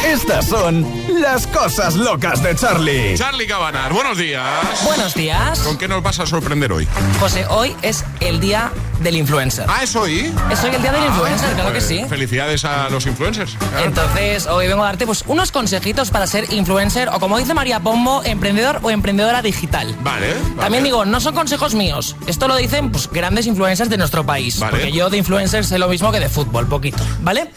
Estas 0.05 0.49
son 0.49 0.85
las 1.21 1.47
cosas 1.47 1.95
locas 1.95 2.43
de 2.43 2.57
Charlie. 2.57 3.17
Charlie 3.17 3.47
Cabanas, 3.47 3.93
buenos 3.93 4.19
días. 4.19 4.45
Buenos 4.85 5.14
días. 5.14 5.61
¿Con 5.61 5.79
qué 5.79 5.87
nos 5.87 6.03
vas 6.03 6.19
a 6.19 6.27
sorprender 6.27 6.73
hoy? 6.73 6.88
José, 7.21 7.47
hoy 7.47 7.77
es 7.83 8.05
el 8.19 8.40
día 8.40 8.73
del 9.05 9.17
influencer. 9.17 9.67
Ah, 9.69 9.85
¿es 9.85 9.95
hoy? 9.95 10.33
Es 10.51 10.64
hoy 10.64 10.75
el 10.75 10.83
día 10.83 10.90
del 10.93 11.05
influencer, 11.05 11.53
claro 11.55 11.73
que 11.73 11.81
sí. 11.81 12.05
Felicidades 12.09 12.64
a 12.64 12.88
los 12.88 13.07
influencers. 13.07 13.55
claro. 13.55 13.85
Entonces, 13.85 14.47
hoy 14.47 14.67
vengo 14.67 14.83
a 14.83 14.87
darte 14.87 15.07
pues, 15.07 15.23
unos 15.27 15.53
consejitos 15.53 16.11
para 16.11 16.27
ser 16.27 16.53
influencer 16.53 17.09
o, 17.11 17.21
como 17.21 17.38
dice 17.38 17.55
María 17.55 17.79
Pombo, 17.81 18.23
emprendedor 18.25 18.81
o 18.83 18.90
emprendedora 18.90 19.43
digital. 19.43 19.95
Vale. 20.01 20.35
vale. 20.35 20.61
También 20.61 20.83
digo, 20.83 21.05
no 21.05 21.21
son 21.21 21.35
consejos 21.35 21.75
míos. 21.75 22.17
Esto 22.27 22.49
lo 22.49 22.57
dicen 22.57 22.90
pues, 22.90 23.09
grandes 23.11 23.47
influencers 23.47 23.90
de 23.90 23.99
nuestro 23.99 24.25
país. 24.25 24.59
Vale. 24.59 24.73
Porque 24.73 24.93
yo 24.93 25.11
de 25.11 25.19
influencers 25.19 25.69
sé 25.69 25.79
lo 25.79 25.88
mismo 25.88 26.11
que 26.11 26.19
de 26.19 26.29
fútbol, 26.29 26.67
poquito. 26.67 27.05
¿Vale? 27.21 27.51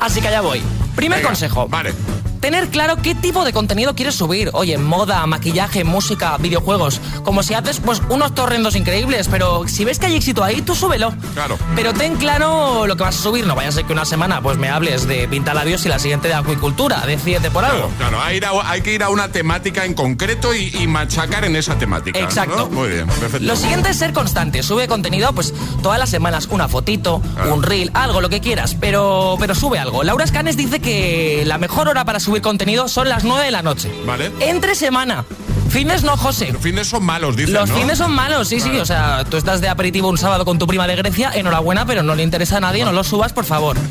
Así 0.00 0.20
que 0.20 0.28
allá 0.28 0.40
voy. 0.40 0.62
Primer 0.96 1.18
Venga, 1.18 1.28
consejo. 1.28 1.68
Vale. 1.68 1.92
Tener 2.40 2.68
claro 2.68 2.96
qué 2.96 3.14
tipo 3.14 3.44
de 3.44 3.52
contenido 3.52 3.94
quieres 3.94 4.14
subir. 4.14 4.50
Oye, 4.54 4.78
moda, 4.78 5.26
maquillaje, 5.26 5.84
música, 5.84 6.36
videojuegos. 6.38 7.00
Como 7.22 7.42
si 7.42 7.52
haces 7.54 7.80
pues 7.80 8.00
unos 8.08 8.34
torrendos 8.34 8.76
increíbles, 8.76 9.28
pero 9.30 9.68
si 9.68 9.84
ves 9.84 9.98
que 9.98 10.06
hay 10.06 10.16
éxito 10.16 10.42
ahí, 10.42 10.62
tú 10.62 10.74
súbelo. 10.74 11.12
Claro. 11.34 11.58
Pero 11.76 11.92
ten 11.92 12.16
claro 12.16 12.86
lo 12.86 12.96
que 12.96 13.02
vas 13.02 13.18
a 13.18 13.22
subir. 13.22 13.46
No 13.46 13.54
vaya 13.54 13.68
a 13.68 13.72
ser 13.72 13.84
que 13.84 13.92
una 13.92 14.06
semana 14.06 14.40
pues 14.40 14.56
me 14.56 14.70
hables 14.70 15.06
de 15.06 15.28
pintalabios 15.28 15.84
y 15.84 15.90
la 15.90 15.98
siguiente 15.98 16.28
de 16.28 16.34
acuicultura. 16.34 17.00
Decídete 17.06 17.50
por 17.50 17.64
algo. 17.64 17.88
Claro, 17.98 18.10
claro. 18.16 18.22
Hay, 18.22 18.38
ir 18.38 18.46
a- 18.46 18.70
hay 18.70 18.80
que 18.80 18.94
ir 18.94 19.02
a 19.02 19.10
una 19.10 19.28
temática 19.30 19.84
en 19.84 19.92
concreto 19.92 20.54
y, 20.54 20.74
y 20.80 20.86
machacar 20.86 21.44
en 21.44 21.56
esa 21.56 21.76
temática. 21.76 22.18
¿no? 22.18 22.24
Exacto. 22.24 22.70
Muy 22.70 22.88
bien, 22.88 23.06
perfecto. 23.06 23.46
Lo 23.46 23.54
siguiente 23.56 23.90
es 23.90 23.98
ser 23.98 24.14
constante. 24.14 24.62
Sube 24.62 24.88
contenido, 24.88 25.32
pues 25.34 25.52
todas 25.82 25.98
las 25.98 26.08
semanas, 26.08 26.48
una 26.50 26.68
fotito, 26.68 27.20
un 27.52 27.62
reel, 27.62 27.90
algo, 27.92 28.22
lo 28.22 28.30
que 28.30 28.40
quieras, 28.40 28.74
pero, 28.80 29.36
pero 29.38 29.54
sube 29.54 29.78
algo. 29.78 30.02
Laura 30.04 30.24
Escanes 30.24 30.56
dice 30.56 30.80
que 30.80 31.42
la 31.46 31.58
mejor 31.58 31.88
hora 31.88 32.06
para 32.06 32.18
subir 32.18 32.29
contenido 32.38 32.86
son 32.86 33.08
las 33.08 33.24
9 33.24 33.44
de 33.44 33.50
la 33.50 33.62
noche. 33.62 33.90
Vale. 34.06 34.30
Entre 34.38 34.76
semana. 34.76 35.24
Fines 35.70 36.02
no, 36.02 36.16
José. 36.16 36.52
Los 36.52 36.62
fines 36.62 36.88
son 36.88 37.04
malos, 37.04 37.36
dicen, 37.36 37.54
Los 37.54 37.68
¿no? 37.70 37.76
fines 37.76 37.98
son 37.98 38.12
malos, 38.12 38.48
sí, 38.48 38.60
sí. 38.60 38.70
O 38.78 38.84
sea, 38.84 39.24
tú 39.24 39.36
estás 39.36 39.60
de 39.60 39.68
aperitivo 39.68 40.08
un 40.08 40.18
sábado 40.18 40.44
con 40.44 40.58
tu 40.58 40.66
prima 40.66 40.86
de 40.86 40.96
Grecia, 40.96 41.30
enhorabuena, 41.34 41.86
pero 41.86 42.02
no 42.02 42.14
le 42.14 42.22
interesa 42.22 42.56
a 42.56 42.60
nadie, 42.60 42.84
no 42.84 42.92
lo 42.92 43.04
subas, 43.04 43.32
por 43.32 43.44
favor. 43.44 43.76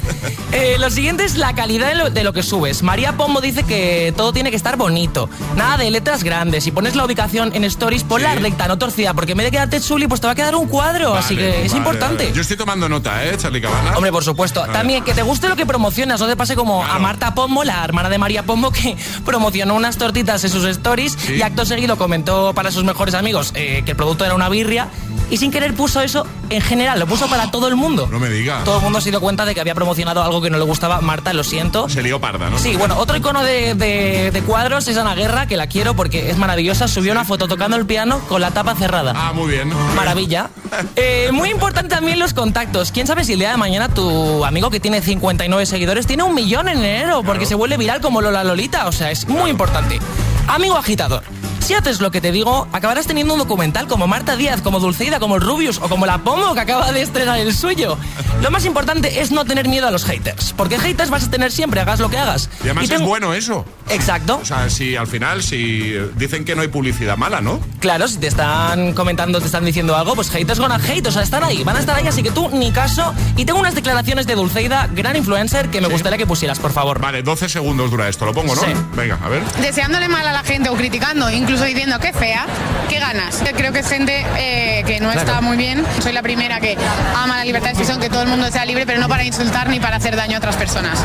Eh, 0.52 0.78
lo 0.80 0.90
siguiente 0.90 1.24
es 1.26 1.38
la 1.38 1.54
calidad 1.54 1.90
de 1.90 1.94
lo, 1.94 2.10
de 2.10 2.24
lo 2.24 2.34
que 2.34 2.42
subes. 2.42 2.82
María 2.82 3.16
Pombo 3.16 3.40
dice 3.40 3.62
que 3.66 4.12
todo 4.18 4.34
tiene 4.34 4.50
que 4.50 4.56
estar 4.56 4.78
bonito. 4.78 5.30
Nada 5.56 5.78
de 5.78 5.92
letras 5.92 6.24
grandes. 6.24 6.64
Si 6.64 6.72
pones 6.72 6.96
la 6.96 7.06
ubicación 7.06 7.52
en 7.54 7.64
stories, 7.66 8.04
ponla 8.04 8.34
recta, 8.34 8.68
no 8.68 8.80
torcida, 8.80 9.14
porque 9.14 9.34
en 9.34 9.38
vez 9.38 9.46
de 9.46 9.52
quedarte 9.52 9.80
chuli, 9.80 10.08
pues 10.08 10.22
te 10.22 10.26
va 10.26 10.34
a 10.34 10.36
quedar 10.36 10.56
un 10.56 10.68
cuadro. 10.68 11.14
así 11.14 11.36
que 11.36 11.50
Vale, 11.50 11.66
es 11.68 11.74
importante. 11.76 12.24
vale. 12.24 12.36
Yo 12.36 12.42
estoy 12.42 12.58
tomando 12.58 12.90
nota, 12.90 13.24
¿eh, 13.26 13.38
Charlie 13.38 13.62
Cabana? 13.62 13.94
Hombre, 13.96 14.12
por 14.12 14.24
supuesto. 14.24 14.64
También 14.74 15.04
que 15.04 15.14
te 15.14 15.22
guste 15.22 15.48
lo 15.50 15.56
que 15.56 15.68
promocionas, 15.68 16.20
no 16.20 16.26
te 16.26 16.36
pase 16.36 16.56
como 16.56 16.84
a 16.84 16.98
Marta 16.98 17.36
Pombo, 17.36 17.64
la 17.64 17.84
hermana 17.84 18.10
de 18.10 18.18
María 18.18 18.42
Pombo, 18.42 18.72
que 18.72 18.98
promocionó 19.26 19.76
unas 19.76 19.98
tortitas 19.98 20.44
en 20.44 20.50
sus 20.50 20.66
stories 20.66 21.16
y 21.30 21.44
acto 21.44 21.64
seguido 21.70 21.98
comentó 21.98 22.52
para 22.54 22.72
sus 22.72 22.84
mejores 22.84 23.14
amigos 23.16 23.52
eh, 23.56 23.84
que 23.86 23.92
el 23.92 23.98
producto 23.98 24.26
era 24.26 24.36
una 24.36 24.50
birria 24.50 24.90
y 25.32 25.38
sin 25.38 25.52
querer 25.52 25.74
puso 25.74 26.02
eso 26.02 26.26
en 26.50 26.62
general, 26.62 27.00
lo 27.00 27.06
puso 27.08 27.28
para 27.30 27.50
todo 27.52 27.68
el 27.70 27.76
mundo. 27.76 28.08
No 28.12 28.20
me 28.20 28.30
digas. 28.30 28.64
Todo 28.66 28.78
el 28.78 28.84
mundo 28.84 29.00
se 29.00 29.12
dio 29.12 29.22
cuenta 29.22 29.46
de 29.46 29.54
que 29.54 29.62
había 29.62 29.76
promocionado 29.76 30.22
algo 30.24 30.42
que 30.42 30.50
no 30.50 30.58
le 30.58 30.64
gustaba. 30.66 31.00
Marta, 31.02 31.32
lo 31.34 31.44
siento. 31.44 31.88
Se 31.88 32.02
lió 32.04 32.20
parda, 32.20 32.50
¿no? 32.50 32.58
Sí, 32.60 32.76
bueno, 32.76 32.98
otro 32.98 33.16
icono 33.16 33.44
de, 33.44 33.76
de- 33.76 34.32
de 34.32 34.42
cuadros 34.42 34.88
es 34.88 34.98
Ana 34.98 35.14
Guerra, 35.16 35.46
que 35.46 35.56
la 35.56 35.68
quiero 35.68 35.96
porque 35.96 36.30
es 36.32 36.38
maravillosa. 36.38 36.88
Subió 36.88 37.12
una 37.12 37.24
foto 37.26 37.48
tocando 37.48 37.78
el 37.78 37.86
piano 37.86 38.20
con 38.28 38.42
la 38.42 38.50
tapa 38.52 38.74
cerrada. 38.76 39.14
Ah, 39.16 39.32
muy 39.34 39.52
bien. 39.52 39.72
Maravilla. 39.96 40.50
Eh, 40.96 41.30
muy 41.32 41.50
importante 41.50 41.96
también 41.96 42.20
los 42.20 42.34
contactos. 42.34 42.92
¿Quién 42.92 43.08
sabe 43.08 43.24
si 43.24 43.34
el 43.34 43.40
día 43.40 43.50
de 43.52 43.58
mañana 43.58 43.90
tu 43.90 44.46
amigo 44.46 44.70
que 44.70 44.80
tiene 44.80 45.02
59 45.02 45.66
seguidores 45.66 46.06
tiene 46.08 46.24
un 46.24 46.36
millón 46.36 46.68
en 46.70 46.78
enero? 46.80 47.24
Porque 47.24 47.46
se 47.46 47.56
vuelve 47.56 47.78
viral 47.78 48.02
como 48.02 48.22
Lola 48.22 48.44
Lolita. 48.44 48.88
O 48.88 48.92
sea, 48.92 49.10
es 49.12 49.28
muy 49.28 49.50
importante. 49.50 50.00
Amigo 50.48 50.78
agitador. 50.78 51.24
Si 51.60 51.76
haces 51.76 51.99
lo 52.01 52.10
que 52.10 52.20
te 52.20 52.32
digo, 52.32 52.68
acabarás 52.74 53.05
teniendo 53.05 53.34
un 53.34 53.39
documental 53.39 53.88
como 53.88 54.07
Marta 54.07 54.36
Díaz, 54.36 54.62
como 54.62 54.80
Dulceida, 54.80 55.20
como 55.20 55.36
el 55.36 55.41
Rubius 55.41 55.78
o 55.78 55.88
como 55.88 56.07
la 56.07 56.18
Pomo 56.20 56.53
que 56.55 56.62
acaba 56.62 56.91
de 56.91 57.01
estrenar 57.03 57.38
el 57.38 57.53
suyo. 57.53 57.95
Lo 58.41 58.49
más 58.49 58.66
importante 58.66 59.22
es 59.22 59.32
no 59.32 59.45
tener 59.45 59.68
miedo 59.68 59.88
a 59.88 59.91
los 59.91 60.03
haters, 60.03 60.53
porque 60.57 60.80
haters 60.80 61.12
vas 61.12 61.26
a 61.26 61.30
tener 61.30 61.51
siempre, 61.51 61.80
hagas 61.82 61.99
lo 61.99 62.10
que 62.10 62.18
hagas. 62.18 62.49
Y 62.62 62.64
además 62.64 62.86
Y 62.86 62.88
tengo- 62.88 63.03
es 63.03 63.07
bueno 63.07 63.34
eso. 63.36 63.66
Exacto. 63.89 64.39
O 64.41 64.45
sea, 64.45 64.68
si 64.72 64.95
al 64.95 65.05
final, 65.05 65.43
si 65.43 65.93
dicen 66.16 66.43
que 66.43 66.55
no 66.55 66.64
hay 66.64 66.70
publicidad 66.70 67.18
mala, 67.18 67.39
¿no? 67.41 67.60
Claro, 67.80 68.07
si 68.07 68.18
te 68.18 68.28
están 68.28 68.93
comentando, 68.93 69.39
te 69.39 69.45
están 69.45 69.64
diciendo 69.66 69.95
algo, 69.95 70.16
pues 70.16 70.32
haters 70.32 70.60
gonna 70.60 70.76
hate, 70.78 71.05
o 71.07 71.12
sea, 71.12 71.22
están 71.22 71.43
ahí, 71.43 71.64
van 71.64 71.76
a 71.76 71.80
estar 71.82 71.95
ahí, 71.95 72.07
así 72.07 72.24
que 72.24 72.32
tú 72.32 72.49
ni 72.49 72.72
caso. 72.72 73.14
Y 73.36 73.45
tengo 73.45 73.60
unas 73.60 73.76
declaraciones 73.76 74.26
de 74.26 74.34
Dulceida, 74.34 74.88
gran 74.91 75.16
influencer, 75.16 75.70
que 75.70 75.82
me 75.82 75.88
gustaría 75.88 76.18
que 76.18 76.26
pusieras, 76.26 76.57
por 76.57 76.72
favor. 76.72 76.99
Vale, 76.99 77.22
12 77.22 77.47
segundos 77.47 77.91
dura 77.91 78.10
esto, 78.10 78.26
lo 78.26 78.34
pongo, 78.34 78.55
¿no? 78.55 78.62
Sí. 78.62 78.68
Venga, 78.95 79.20
a 79.24 79.30
ver. 79.30 79.43
deseándole 79.62 80.07
mal 80.07 80.26
a 80.28 80.34
la 80.34 80.43
gente 80.43 80.70
o 80.70 80.76
criticando, 80.76 81.30
incluso 81.30 81.49
diciendo 81.58 81.97
que 82.00 82.14
fea, 82.14 82.45
¿qué 82.89 83.00
ganas? 83.00 83.41
Creo 83.58 83.74
que 83.74 83.80
es 83.80 83.89
gente 83.89 84.24
eh, 84.38 84.84
que 84.86 85.00
no 85.00 85.12
Claro. 85.12 85.20
está 85.28 85.41
muy 85.41 85.58
bien. 85.58 85.84
Soy 86.02 86.14
la 86.14 86.22
primera 86.22 86.60
que 86.60 86.78
ama 87.16 87.38
la 87.38 87.43
libertad 87.43 87.68
de 87.70 87.72
expresión, 87.72 88.00
que 88.00 88.10
todo 88.10 88.22
el 88.22 88.28
mundo 88.28 88.50
sea 88.52 88.66
libre, 88.66 88.86
pero 88.86 89.00
no 89.00 89.08
para 89.10 89.24
insultar 89.24 89.68
ni 89.68 89.80
para 89.80 89.97
hacer 89.97 90.16
daño 90.16 90.36
a 90.36 90.38
otras 90.38 90.56
personas. 90.58 91.00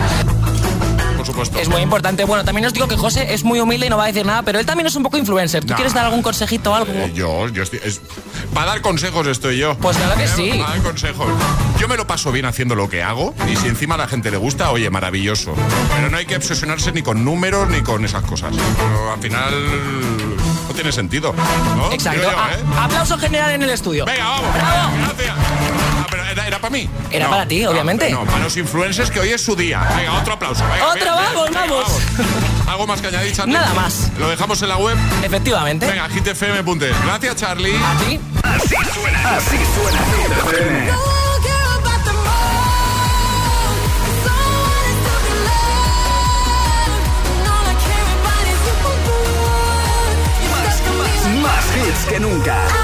Por 1.24 1.32
supuesto. 1.32 1.58
Es 1.58 1.68
muy 1.68 1.80
importante. 1.80 2.24
Bueno, 2.24 2.44
también 2.44 2.66
os 2.66 2.72
digo 2.74 2.86
que 2.86 2.96
José 2.96 3.32
es 3.32 3.44
muy 3.44 3.58
humilde 3.60 3.86
y 3.86 3.88
no 3.90 3.96
va 3.96 4.04
a 4.04 4.06
decir 4.08 4.26
nada, 4.26 4.42
pero 4.42 4.58
él 4.58 4.66
también 4.66 4.86
es 4.86 4.94
un 4.94 5.02
poco 5.02 5.16
influencer. 5.16 5.64
¿Tú 5.64 5.74
quieres 5.74 5.94
dar 5.94 6.04
algún 6.04 6.22
consejito 6.22 6.72
o 6.72 6.74
algo? 6.74 6.92
Eh, 6.92 7.12
yo, 7.14 7.48
yo 7.48 7.62
estoy. 7.62 7.80
es- 7.84 8.00
para 8.52 8.66
dar 8.66 8.82
consejos 8.82 9.26
estoy 9.26 9.56
yo. 9.58 9.76
Pues 9.78 9.96
claro 9.96 10.16
que 10.16 10.24
Eh, 10.24 10.28
sí. 10.28 10.50
Para 10.58 10.70
dar 10.74 10.82
consejos. 10.82 11.26
Yo 11.80 11.88
me 11.88 11.96
lo 11.96 12.06
paso 12.06 12.30
bien 12.30 12.44
haciendo 12.46 12.74
lo 12.74 12.88
que 12.88 13.02
hago 13.02 13.34
y 13.50 13.56
si 13.56 13.68
encima 13.68 13.94
a 13.94 13.98
la 13.98 14.06
gente 14.06 14.30
le 14.30 14.36
gusta, 14.36 14.70
oye, 14.70 14.90
maravilloso. 14.90 15.54
Pero 15.96 16.10
no 16.10 16.16
hay 16.18 16.26
que 16.26 16.36
obsesionarse 16.36 16.92
ni 16.92 17.02
con 17.02 17.24
números 17.24 17.68
ni 17.70 17.80
con 17.82 18.04
esas 18.04 18.22
cosas. 18.24 18.54
Pero 18.76 19.12
al 19.12 19.20
final 19.20 19.52
no 20.68 20.74
tiene 20.74 20.92
sentido. 20.92 21.34
¿no? 21.76 21.90
Exacto. 21.92 22.20
Digo 22.20 22.32
yo, 22.32 22.38
A- 22.38 22.52
¿eh? 22.52 22.58
aplauso 22.84 23.18
general 23.18 23.52
en 23.52 23.62
el 23.62 23.70
estudio. 23.70 24.04
Venga, 24.04 24.24
vamos. 24.28 24.50
Gracias. 25.16 25.34
Era, 26.34 26.48
era 26.48 26.58
para 26.58 26.72
mí. 26.72 26.88
Era 27.12 27.26
No, 27.26 27.30
para 27.30 27.46
ti, 27.46 27.64
obviamente. 27.64 28.10
No, 28.10 28.24
para 28.24 28.40
los 28.40 28.56
influencers 28.56 29.08
que 29.08 29.20
hoy 29.20 29.28
es 29.28 29.40
su 29.40 29.54
día. 29.54 29.80
Venga, 29.96 30.14
otro 30.14 30.32
aplauso. 30.34 30.64
Venga, 30.64 30.88
Otro, 30.88 31.00
bien, 31.00 31.14
bien, 31.14 31.32
vamos, 31.32 31.48
venga, 31.48 31.60
vamos. 31.66 32.68
¿Algo 32.68 32.86
más 32.88 33.00
que 33.00 33.06
añadir, 33.06 33.32
Charlie? 33.32 33.54
Nada 33.54 33.72
más. 33.74 34.10
Lo 34.18 34.28
dejamos 34.28 34.60
en 34.62 34.68
la 34.68 34.76
web. 34.76 34.98
Efectivamente. 35.22 35.86
Venga, 35.86 36.08
hitfm.es. 36.08 37.04
Gracias, 37.04 37.36
Charlie. 37.36 37.76
A 37.76 38.04
ti. 38.04 38.18
Así 38.42 38.74
suena, 38.92 39.36
así 39.36 39.56
suena 39.76 41.14
más 51.44 51.64
hits 51.76 52.06
que 52.06 52.20
nunca. 52.20 52.83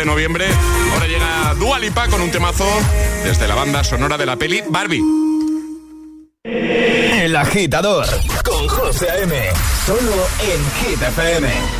de 0.00 0.06
noviembre. 0.06 0.46
Ahora 0.94 1.06
llega 1.06 1.54
Dua 1.58 1.78
Lipa 1.78 2.08
con 2.08 2.22
un 2.22 2.30
temazo 2.30 2.66
desde 3.22 3.46
la 3.46 3.54
banda 3.54 3.84
sonora 3.84 4.16
de 4.16 4.24
la 4.24 4.36
peli 4.36 4.62
Barbie. 4.68 5.02
El 6.42 7.36
agitador 7.36 8.06
con 8.42 8.66
José 8.66 9.08
M. 9.22 9.34
Solo 9.84 10.26
en 10.40 10.96
GTPM. 10.96 11.79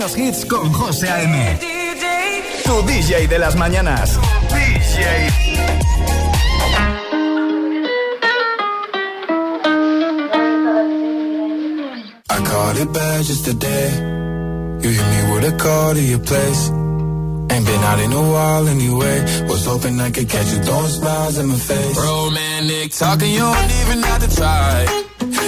Buenos 0.00 0.16
hits 0.16 0.46
con 0.46 0.72
José 0.72 1.10
A.M. 1.10 1.58
Tu 2.64 2.82
DJ 2.86 3.28
de 3.28 3.38
las 3.38 3.54
mañanas. 3.56 4.18
DJ. 4.48 5.28
I 12.30 12.42
caught 12.44 12.76
it 12.78 12.92
bad 12.92 13.24
just 13.24 13.44
today. 13.44 13.90
You 14.80 14.90
hit 14.90 15.06
me 15.06 15.34
with 15.34 15.52
a 15.52 15.56
call 15.58 15.92
to 15.92 16.00
your 16.00 16.20
place. 16.20 16.70
Ain't 17.50 17.66
been 17.66 17.84
out 17.84 18.00
in 18.00 18.12
a 18.12 18.22
while 18.32 18.68
anyway. 18.68 19.20
Was 19.48 19.66
hoping 19.66 20.00
I 20.00 20.10
could 20.10 20.28
catch 20.30 20.50
you 20.52 20.62
throwing 20.62 20.88
smiles 20.88 21.36
in 21.36 21.46
my 21.46 21.56
face. 21.56 21.96
Romantic 21.98 22.92
talking, 22.92 23.32
you 23.32 23.40
don't 23.40 23.72
even 23.82 24.02
have 24.02 24.26
to 24.26 24.34
try. 24.34 24.99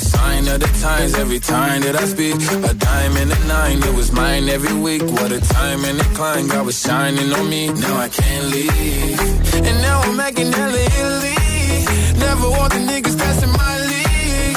a 0.00 0.04
sign 0.04 0.48
of 0.48 0.58
the 0.60 0.70
times 0.80 1.14
every 1.14 1.40
time 1.40 1.80
that 1.82 1.96
I 1.96 2.04
speak. 2.14 2.36
A 2.70 2.74
dime 2.74 3.16
and 3.22 3.30
a 3.38 3.40
nine, 3.46 3.78
it 3.88 3.94
was 3.94 4.12
mine 4.12 4.48
every 4.48 4.76
week. 4.86 5.02
What 5.02 5.30
a 5.32 5.40
time 5.40 5.84
and 5.84 6.00
a 6.00 6.08
climb, 6.18 6.48
God 6.48 6.66
was 6.66 6.78
shining 6.80 7.32
on 7.38 7.46
me. 7.48 7.68
Now 7.68 7.96
I 8.06 8.08
can't 8.08 8.46
leave. 8.54 9.20
And 9.68 9.76
now 9.86 9.98
I'm 10.06 10.16
making 10.16 10.50
hella 10.52 10.80
Italy. 10.98 11.38
Never 12.26 12.48
want 12.56 12.70
the 12.76 12.82
niggas 12.90 13.16
passing 13.22 13.52
my 13.64 13.74
league. 13.92 14.56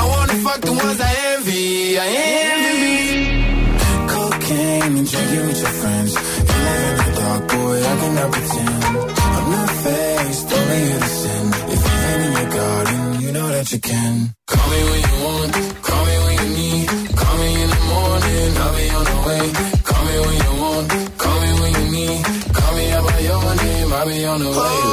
I 0.00 0.04
wanna 0.12 0.36
fuck 0.44 0.60
the 0.68 0.74
ones 0.84 1.00
I 1.10 1.12
envy. 1.32 1.98
I 2.04 2.06
envy. 2.50 2.98
Cocaine 4.12 4.94
and 5.00 5.08
drinking 5.12 5.44
with 5.48 5.60
your 5.64 5.74
friends. 5.80 6.12
You 6.50 6.58
live 6.66 6.84
in 6.90 6.96
the 7.06 7.12
dark, 7.20 7.42
boy, 7.52 7.76
I 7.90 7.94
cannot 8.00 8.30
pretend. 8.34 8.84
I'm 9.36 9.46
not 9.56 9.70
faced, 9.84 10.48
only 10.58 10.82
sin. 11.20 11.46
If 11.74 11.80
you 11.86 11.96
rain 12.04 12.20
in 12.26 12.32
your 12.40 12.50
garden, 12.58 13.00
you 13.22 13.30
know 13.36 13.48
that 13.48 13.72
you 13.72 13.80
can. 13.80 14.39
Call 14.70 14.78
me 14.78 14.84
when 14.88 15.02
you 15.02 15.24
want, 15.24 15.52
call 15.82 16.04
me 16.06 16.16
when 16.24 16.36
you 16.38 16.56
need. 16.56 16.88
Call 17.16 17.38
me 17.38 17.62
in 17.62 17.70
the 17.70 17.80
morning, 17.90 18.56
I'll 18.56 18.76
be 18.76 18.90
on 18.90 19.04
the 19.04 19.18
way. 19.26 19.52
Call 19.82 20.04
me 20.04 20.16
when 20.26 20.36
you 20.46 20.62
want, 20.62 21.18
call 21.18 21.40
me 21.40 21.60
when 21.60 21.72
you 21.74 21.90
need. 21.90 22.24
Call 22.54 22.74
me 22.76 22.88
your 22.88 23.40
I'll 23.92 24.06
be 24.06 24.24
on 24.26 24.38
the 24.38 24.48
way. 24.48 24.89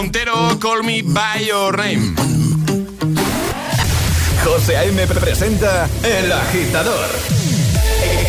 Montero, 0.00 0.58
Call 0.58 0.82
Me 0.82 1.02
By 1.02 1.44
Your 1.44 1.76
Name. 1.76 2.14
José 4.42 4.78
A.M. 4.78 5.06
presenta 5.08 5.90
El 6.02 6.32
Agitador. 6.32 7.06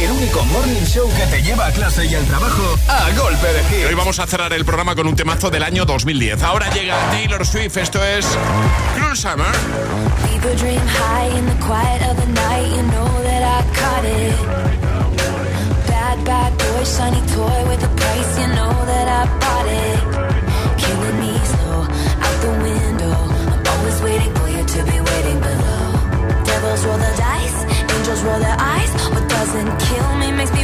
El 0.02 0.12
único 0.12 0.44
morning 0.48 0.84
show 0.86 1.10
que 1.16 1.26
te 1.28 1.42
lleva 1.42 1.68
a 1.68 1.72
clase 1.72 2.06
y 2.08 2.14
al 2.14 2.26
trabajo 2.26 2.78
a 2.90 3.10
golpe 3.18 3.54
de 3.54 3.64
hit. 3.70 3.88
Hoy 3.88 3.96
vamos 3.96 4.20
a 4.20 4.28
cerrar 4.28 4.52
el 4.52 4.66
programa 4.66 4.96
con 4.96 5.08
un 5.08 5.16
temazo 5.16 5.50
del 5.50 5.64
año 5.64 5.86
2010. 5.86 6.44
Ahora 6.44 6.70
llega 6.72 7.10
Taylor 7.12 7.48
Swift, 7.48 7.78
esto 7.78 8.04
es 8.04 8.28
Cruel 8.98 9.16
Summer. 9.16 9.48
Bad 16.26 16.54
boy, 16.58 16.84
shiny 16.86 17.22
toy 17.34 17.64
with 17.68 17.84
a 17.84 17.90
price, 17.96 18.40
you 18.40 18.48
know 18.54 18.72
that 18.86 19.08
I 19.08 19.26
bought 19.40 19.68
it. 19.68 20.22
Killing 20.78 21.20
me 21.20 21.41
roll 28.24 28.40
their 28.40 28.58
eyes. 28.60 28.92
What 29.10 29.28
doesn't 29.30 29.72
kill 29.80 30.16
me 30.18 30.32
makes 30.32 30.54
me 30.54 30.61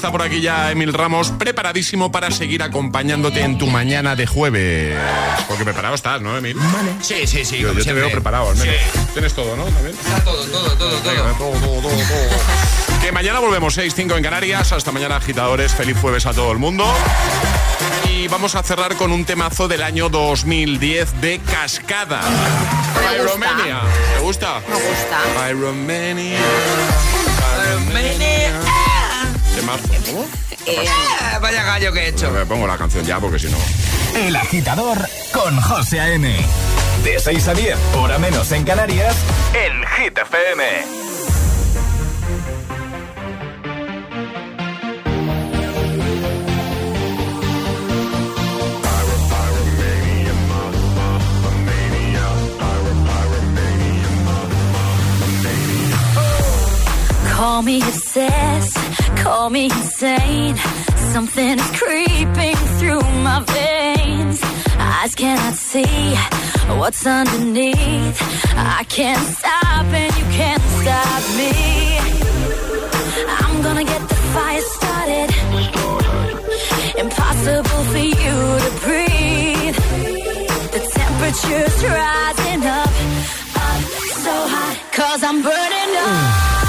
Está 0.00 0.10
por 0.10 0.22
aquí 0.22 0.40
ya 0.40 0.70
Emil 0.70 0.94
Ramos, 0.94 1.30
preparadísimo 1.30 2.10
para 2.10 2.30
seguir 2.30 2.62
acompañándote 2.62 3.42
en 3.42 3.58
tu 3.58 3.66
mañana 3.66 4.16
de 4.16 4.26
jueves. 4.26 4.98
Porque 5.46 5.62
preparado 5.62 5.94
estás, 5.94 6.22
¿no, 6.22 6.38
Emil? 6.38 6.56
Vale. 6.56 6.94
Sí, 7.02 7.26
sí, 7.26 7.44
sí. 7.44 7.58
Yo, 7.58 7.74
yo 7.74 7.84
te 7.84 7.92
veo 7.92 8.10
preparado, 8.10 8.48
al 8.48 8.56
menos. 8.56 8.74
Sí. 8.74 9.00
Tienes 9.12 9.34
todo, 9.34 9.54
¿no? 9.56 9.64
¿También? 9.64 9.94
Está 9.94 10.24
todo, 10.24 10.42
todo, 10.46 10.70
todo, 10.78 11.02
Venga, 11.02 11.34
todo. 11.36 11.50
todo, 11.50 11.60
todo, 11.60 11.80
todo, 11.82 11.90
todo. 11.90 13.00
Que 13.02 13.12
mañana 13.12 13.40
volvemos 13.40 13.76
6-5 13.76 14.16
en 14.16 14.22
Canarias. 14.22 14.72
Hasta 14.72 14.90
mañana, 14.90 15.16
agitadores. 15.16 15.74
Feliz 15.74 15.98
jueves 16.00 16.24
a 16.24 16.32
todo 16.32 16.50
el 16.50 16.58
mundo. 16.58 16.90
Y 18.08 18.26
vamos 18.28 18.54
a 18.54 18.62
cerrar 18.62 18.96
con 18.96 19.12
un 19.12 19.26
temazo 19.26 19.68
del 19.68 19.82
año 19.82 20.08
2010 20.08 21.20
de 21.20 21.40
Cascada. 21.40 22.22
Me 22.22 23.18
gusta. 23.22 23.36
Pyromania. 23.36 23.80
¿Te 24.14 24.20
gusta? 24.22 24.62
Me 24.66 24.76
gusta. 24.76 25.46
Pyromania. 25.46 26.38
Temazo. 27.92 28.69
Eh, 30.66 30.86
vaya 31.40 31.62
gallo 31.62 31.92
que 31.92 32.00
he 32.00 32.08
hecho. 32.08 32.30
Me 32.30 32.44
pongo 32.46 32.66
la 32.66 32.76
canción 32.76 33.04
ya 33.04 33.18
porque 33.18 33.38
si 33.38 33.48
no. 33.48 33.58
El 34.16 34.34
agitador 34.36 34.98
con 35.32 35.60
José 35.60 36.00
A.M. 36.00 36.34
De 37.04 37.18
6 37.18 37.48
a 37.48 37.54
10, 37.54 37.78
hora 37.96 38.18
menos 38.18 38.50
en 38.52 38.64
Canarias, 38.64 39.16
en 39.54 40.04
Hit 40.04 40.18
FM. 40.18 41.00
Call 57.40 57.62
me 57.62 57.78
obsessed, 57.78 58.76
call 59.30 59.48
me 59.48 59.66
insane. 59.66 60.56
Something 61.12 61.56
is 61.62 61.70
creeping 61.80 62.58
through 62.78 63.04
my 63.26 63.38
veins. 63.56 64.38
Eyes 64.76 65.14
cannot 65.14 65.54
see 65.54 65.96
what's 66.80 67.06
underneath. 67.06 68.18
I 68.80 68.82
can't 68.96 69.26
stop 69.38 69.86
and 70.02 70.12
you 70.18 70.26
can't 70.40 70.66
stop 70.80 71.22
me. 71.40 71.52
I'm 73.42 73.56
gonna 73.66 73.86
get 73.92 74.02
the 74.12 74.20
fire 74.34 74.64
started. 74.76 75.28
Impossible 77.04 77.82
for 77.92 78.04
you 78.22 78.36
to 78.64 78.70
breathe. 78.84 79.78
The 80.74 80.82
temperature's 80.98 81.78
rising 81.98 82.62
up, 82.80 82.94
up 83.66 83.82
so 84.24 84.34
hot. 84.54 84.76
Cause 84.98 85.22
I'm 85.22 85.38
burning 85.48 85.92
up. 86.08 86.59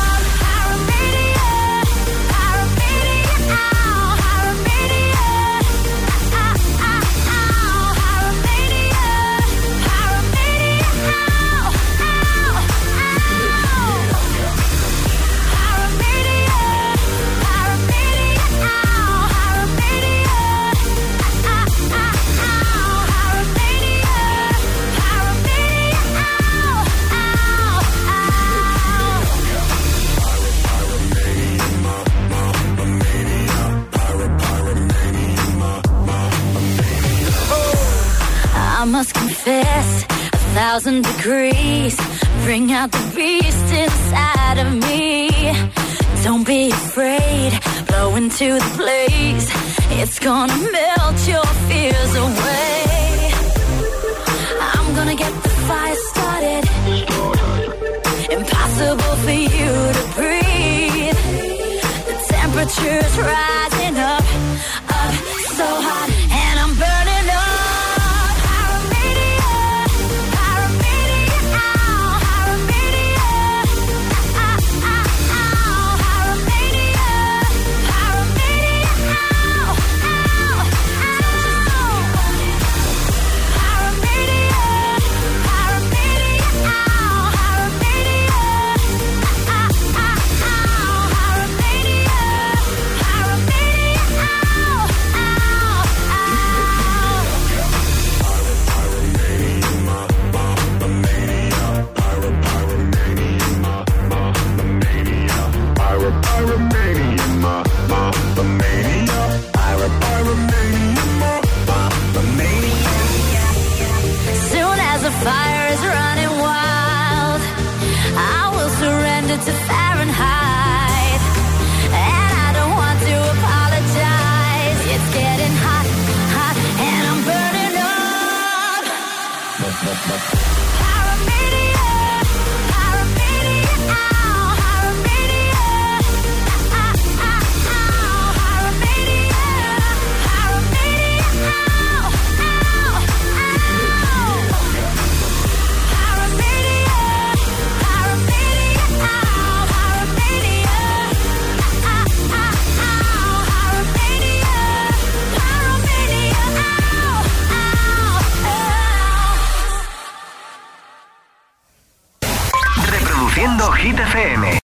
I 38.81 38.85
must 38.85 39.13
confess, 39.13 40.05
a 40.33 40.37
thousand 40.57 41.03
degrees 41.03 41.95
bring 42.43 42.71
out 42.71 42.91
the 42.91 43.13
beast 43.15 43.67
inside 43.71 44.57
of 44.57 44.73
me. 44.73 45.29
Don't 46.23 46.43
be 46.47 46.71
afraid, 46.71 47.51
blow 47.85 48.15
into 48.15 48.45
the 48.55 48.73
blaze. 48.77 49.47
It's 50.01 50.17
gonna 50.17 50.57
melt 50.57 51.27
your 51.27 51.45
fears 51.69 52.13
away. 52.15 53.31
I'm 54.73 54.95
gonna 54.95 55.15
get 55.15 55.31
the 55.43 55.49
fire 55.69 55.99
started. 56.09 56.63
Impossible 58.31 59.15
for 59.25 59.37
you 59.57 59.73
to 59.97 60.03
breathe. 60.17 61.19
The 62.09 62.15
temperature's 62.33 63.17
rising 63.19 63.70